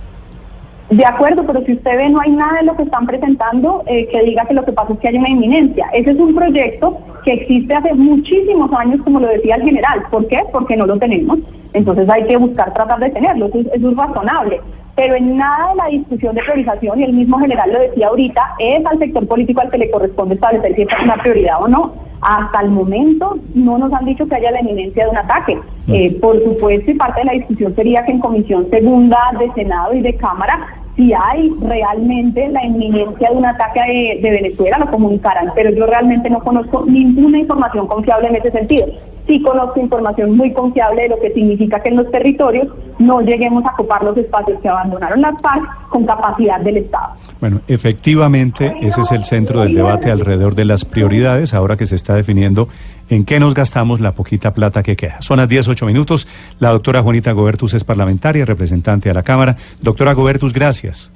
De 0.90 1.06
acuerdo, 1.06 1.44
pero 1.46 1.64
si 1.64 1.74
usted 1.74 1.96
ve, 1.96 2.10
no 2.10 2.20
hay 2.20 2.32
nada 2.32 2.58
de 2.58 2.64
lo 2.64 2.76
que 2.76 2.82
están 2.82 3.06
presentando 3.06 3.84
eh, 3.86 4.08
que 4.10 4.24
diga 4.24 4.44
que 4.46 4.54
lo 4.54 4.64
que 4.64 4.72
pasa 4.72 4.92
es 4.92 4.98
que 4.98 5.08
hay 5.08 5.18
una 5.18 5.28
inminencia. 5.28 5.86
Ese 5.92 6.10
es 6.10 6.18
un 6.18 6.34
proyecto 6.34 6.98
que 7.24 7.32
existe 7.34 7.72
hace 7.72 7.94
muchísimos 7.94 8.72
años, 8.72 9.00
como 9.04 9.20
lo 9.20 9.28
decía 9.28 9.54
el 9.54 9.62
general. 9.62 10.02
¿Por 10.10 10.26
qué? 10.26 10.38
Porque 10.52 10.76
no 10.76 10.86
lo 10.86 10.98
tenemos. 10.98 11.38
Entonces 11.74 12.08
hay 12.10 12.24
que 12.24 12.36
buscar 12.36 12.74
tratar 12.74 12.98
de 12.98 13.10
tenerlo. 13.10 13.46
Eso 13.46 13.60
es, 13.60 13.66
eso 13.72 13.90
es 13.90 13.96
razonable. 13.96 14.60
Pero 14.96 15.14
en 15.14 15.36
nada 15.36 15.70
de 15.70 15.74
la 15.76 15.86
discusión 15.86 16.34
de 16.34 16.42
priorización, 16.42 16.98
y 16.98 17.04
el 17.04 17.12
mismo 17.12 17.38
general 17.38 17.72
lo 17.72 17.78
decía 17.78 18.08
ahorita, 18.08 18.42
es 18.58 18.84
al 18.84 18.98
sector 18.98 19.28
político 19.28 19.60
al 19.60 19.70
que 19.70 19.78
le 19.78 19.90
corresponde 19.92 20.34
establecer 20.34 20.74
si 20.74 20.82
esta 20.82 20.96
es 20.96 21.02
una 21.04 21.16
prioridad 21.18 21.62
o 21.62 21.68
no. 21.68 22.09
Hasta 22.20 22.60
el 22.60 22.70
momento 22.70 23.38
no 23.54 23.78
nos 23.78 23.92
han 23.92 24.04
dicho 24.04 24.26
que 24.28 24.36
haya 24.36 24.50
la 24.50 24.60
inminencia 24.60 25.04
de 25.04 25.10
un 25.10 25.16
ataque. 25.16 25.58
Eh, 25.88 26.18
por 26.20 26.42
supuesto, 26.42 26.90
y 26.90 26.94
parte 26.94 27.20
de 27.20 27.26
la 27.26 27.32
discusión 27.32 27.74
sería 27.74 28.04
que 28.04 28.12
en 28.12 28.20
Comisión 28.20 28.68
Segunda 28.70 29.18
de 29.38 29.50
Senado 29.52 29.94
y 29.94 30.02
de 30.02 30.14
Cámara, 30.16 30.66
si 30.96 31.12
hay 31.14 31.50
realmente 31.62 32.48
la 32.48 32.64
inminencia 32.64 33.30
de 33.30 33.36
un 33.36 33.46
ataque 33.46 33.80
de, 33.80 34.20
de 34.22 34.30
Venezuela, 34.30 34.78
lo 34.78 34.90
comunicarán. 34.90 35.50
Pero 35.54 35.70
yo 35.70 35.86
realmente 35.86 36.28
no 36.28 36.40
conozco 36.40 36.84
ninguna 36.86 37.38
información 37.38 37.86
confiable 37.86 38.28
en 38.28 38.36
ese 38.36 38.50
sentido 38.50 38.86
sí 39.30 39.40
conozco 39.42 39.78
información 39.78 40.36
muy 40.36 40.52
confiable 40.52 41.02
de 41.02 41.08
lo 41.10 41.20
que 41.20 41.32
significa 41.32 41.80
que 41.80 41.90
en 41.90 41.96
los 41.96 42.10
territorios 42.10 42.66
no 42.98 43.20
lleguemos 43.20 43.64
a 43.64 43.72
ocupar 43.74 44.02
los 44.02 44.16
espacios 44.16 44.60
que 44.60 44.68
abandonaron 44.68 45.20
las 45.20 45.40
FARC 45.40 45.88
con 45.88 46.04
capacidad 46.04 46.60
del 46.60 46.78
Estado. 46.78 47.14
Bueno, 47.38 47.60
efectivamente, 47.68 48.74
ese 48.80 49.02
es 49.02 49.12
el 49.12 49.24
centro 49.24 49.60
del 49.60 49.74
debate 49.74 50.10
alrededor 50.10 50.56
de 50.56 50.64
las 50.64 50.84
prioridades, 50.84 51.54
ahora 51.54 51.76
que 51.76 51.86
se 51.86 51.94
está 51.94 52.14
definiendo 52.16 52.68
en 53.08 53.24
qué 53.24 53.38
nos 53.38 53.54
gastamos 53.54 54.00
la 54.00 54.12
poquita 54.12 54.52
plata 54.52 54.82
que 54.82 54.96
queda. 54.96 55.22
Son 55.22 55.38
las 55.38 55.48
18 55.48 55.86
minutos. 55.86 56.26
La 56.58 56.70
doctora 56.70 57.00
Juanita 57.00 57.30
Gobertus 57.30 57.74
es 57.74 57.84
parlamentaria, 57.84 58.44
representante 58.44 59.10
de 59.10 59.14
la 59.14 59.22
Cámara. 59.22 59.56
Doctora 59.80 60.12
Gobertus, 60.12 60.52
gracias. 60.52 61.12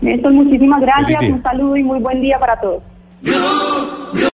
Néstor, 0.00 0.32
muchísimas 0.32 0.80
gracias. 0.80 1.22
Un 1.22 1.42
saludo 1.42 1.76
y 1.76 1.84
muy 1.84 2.00
buen 2.00 2.20
día 2.20 2.40
para 2.40 2.60
todos. 2.60 2.82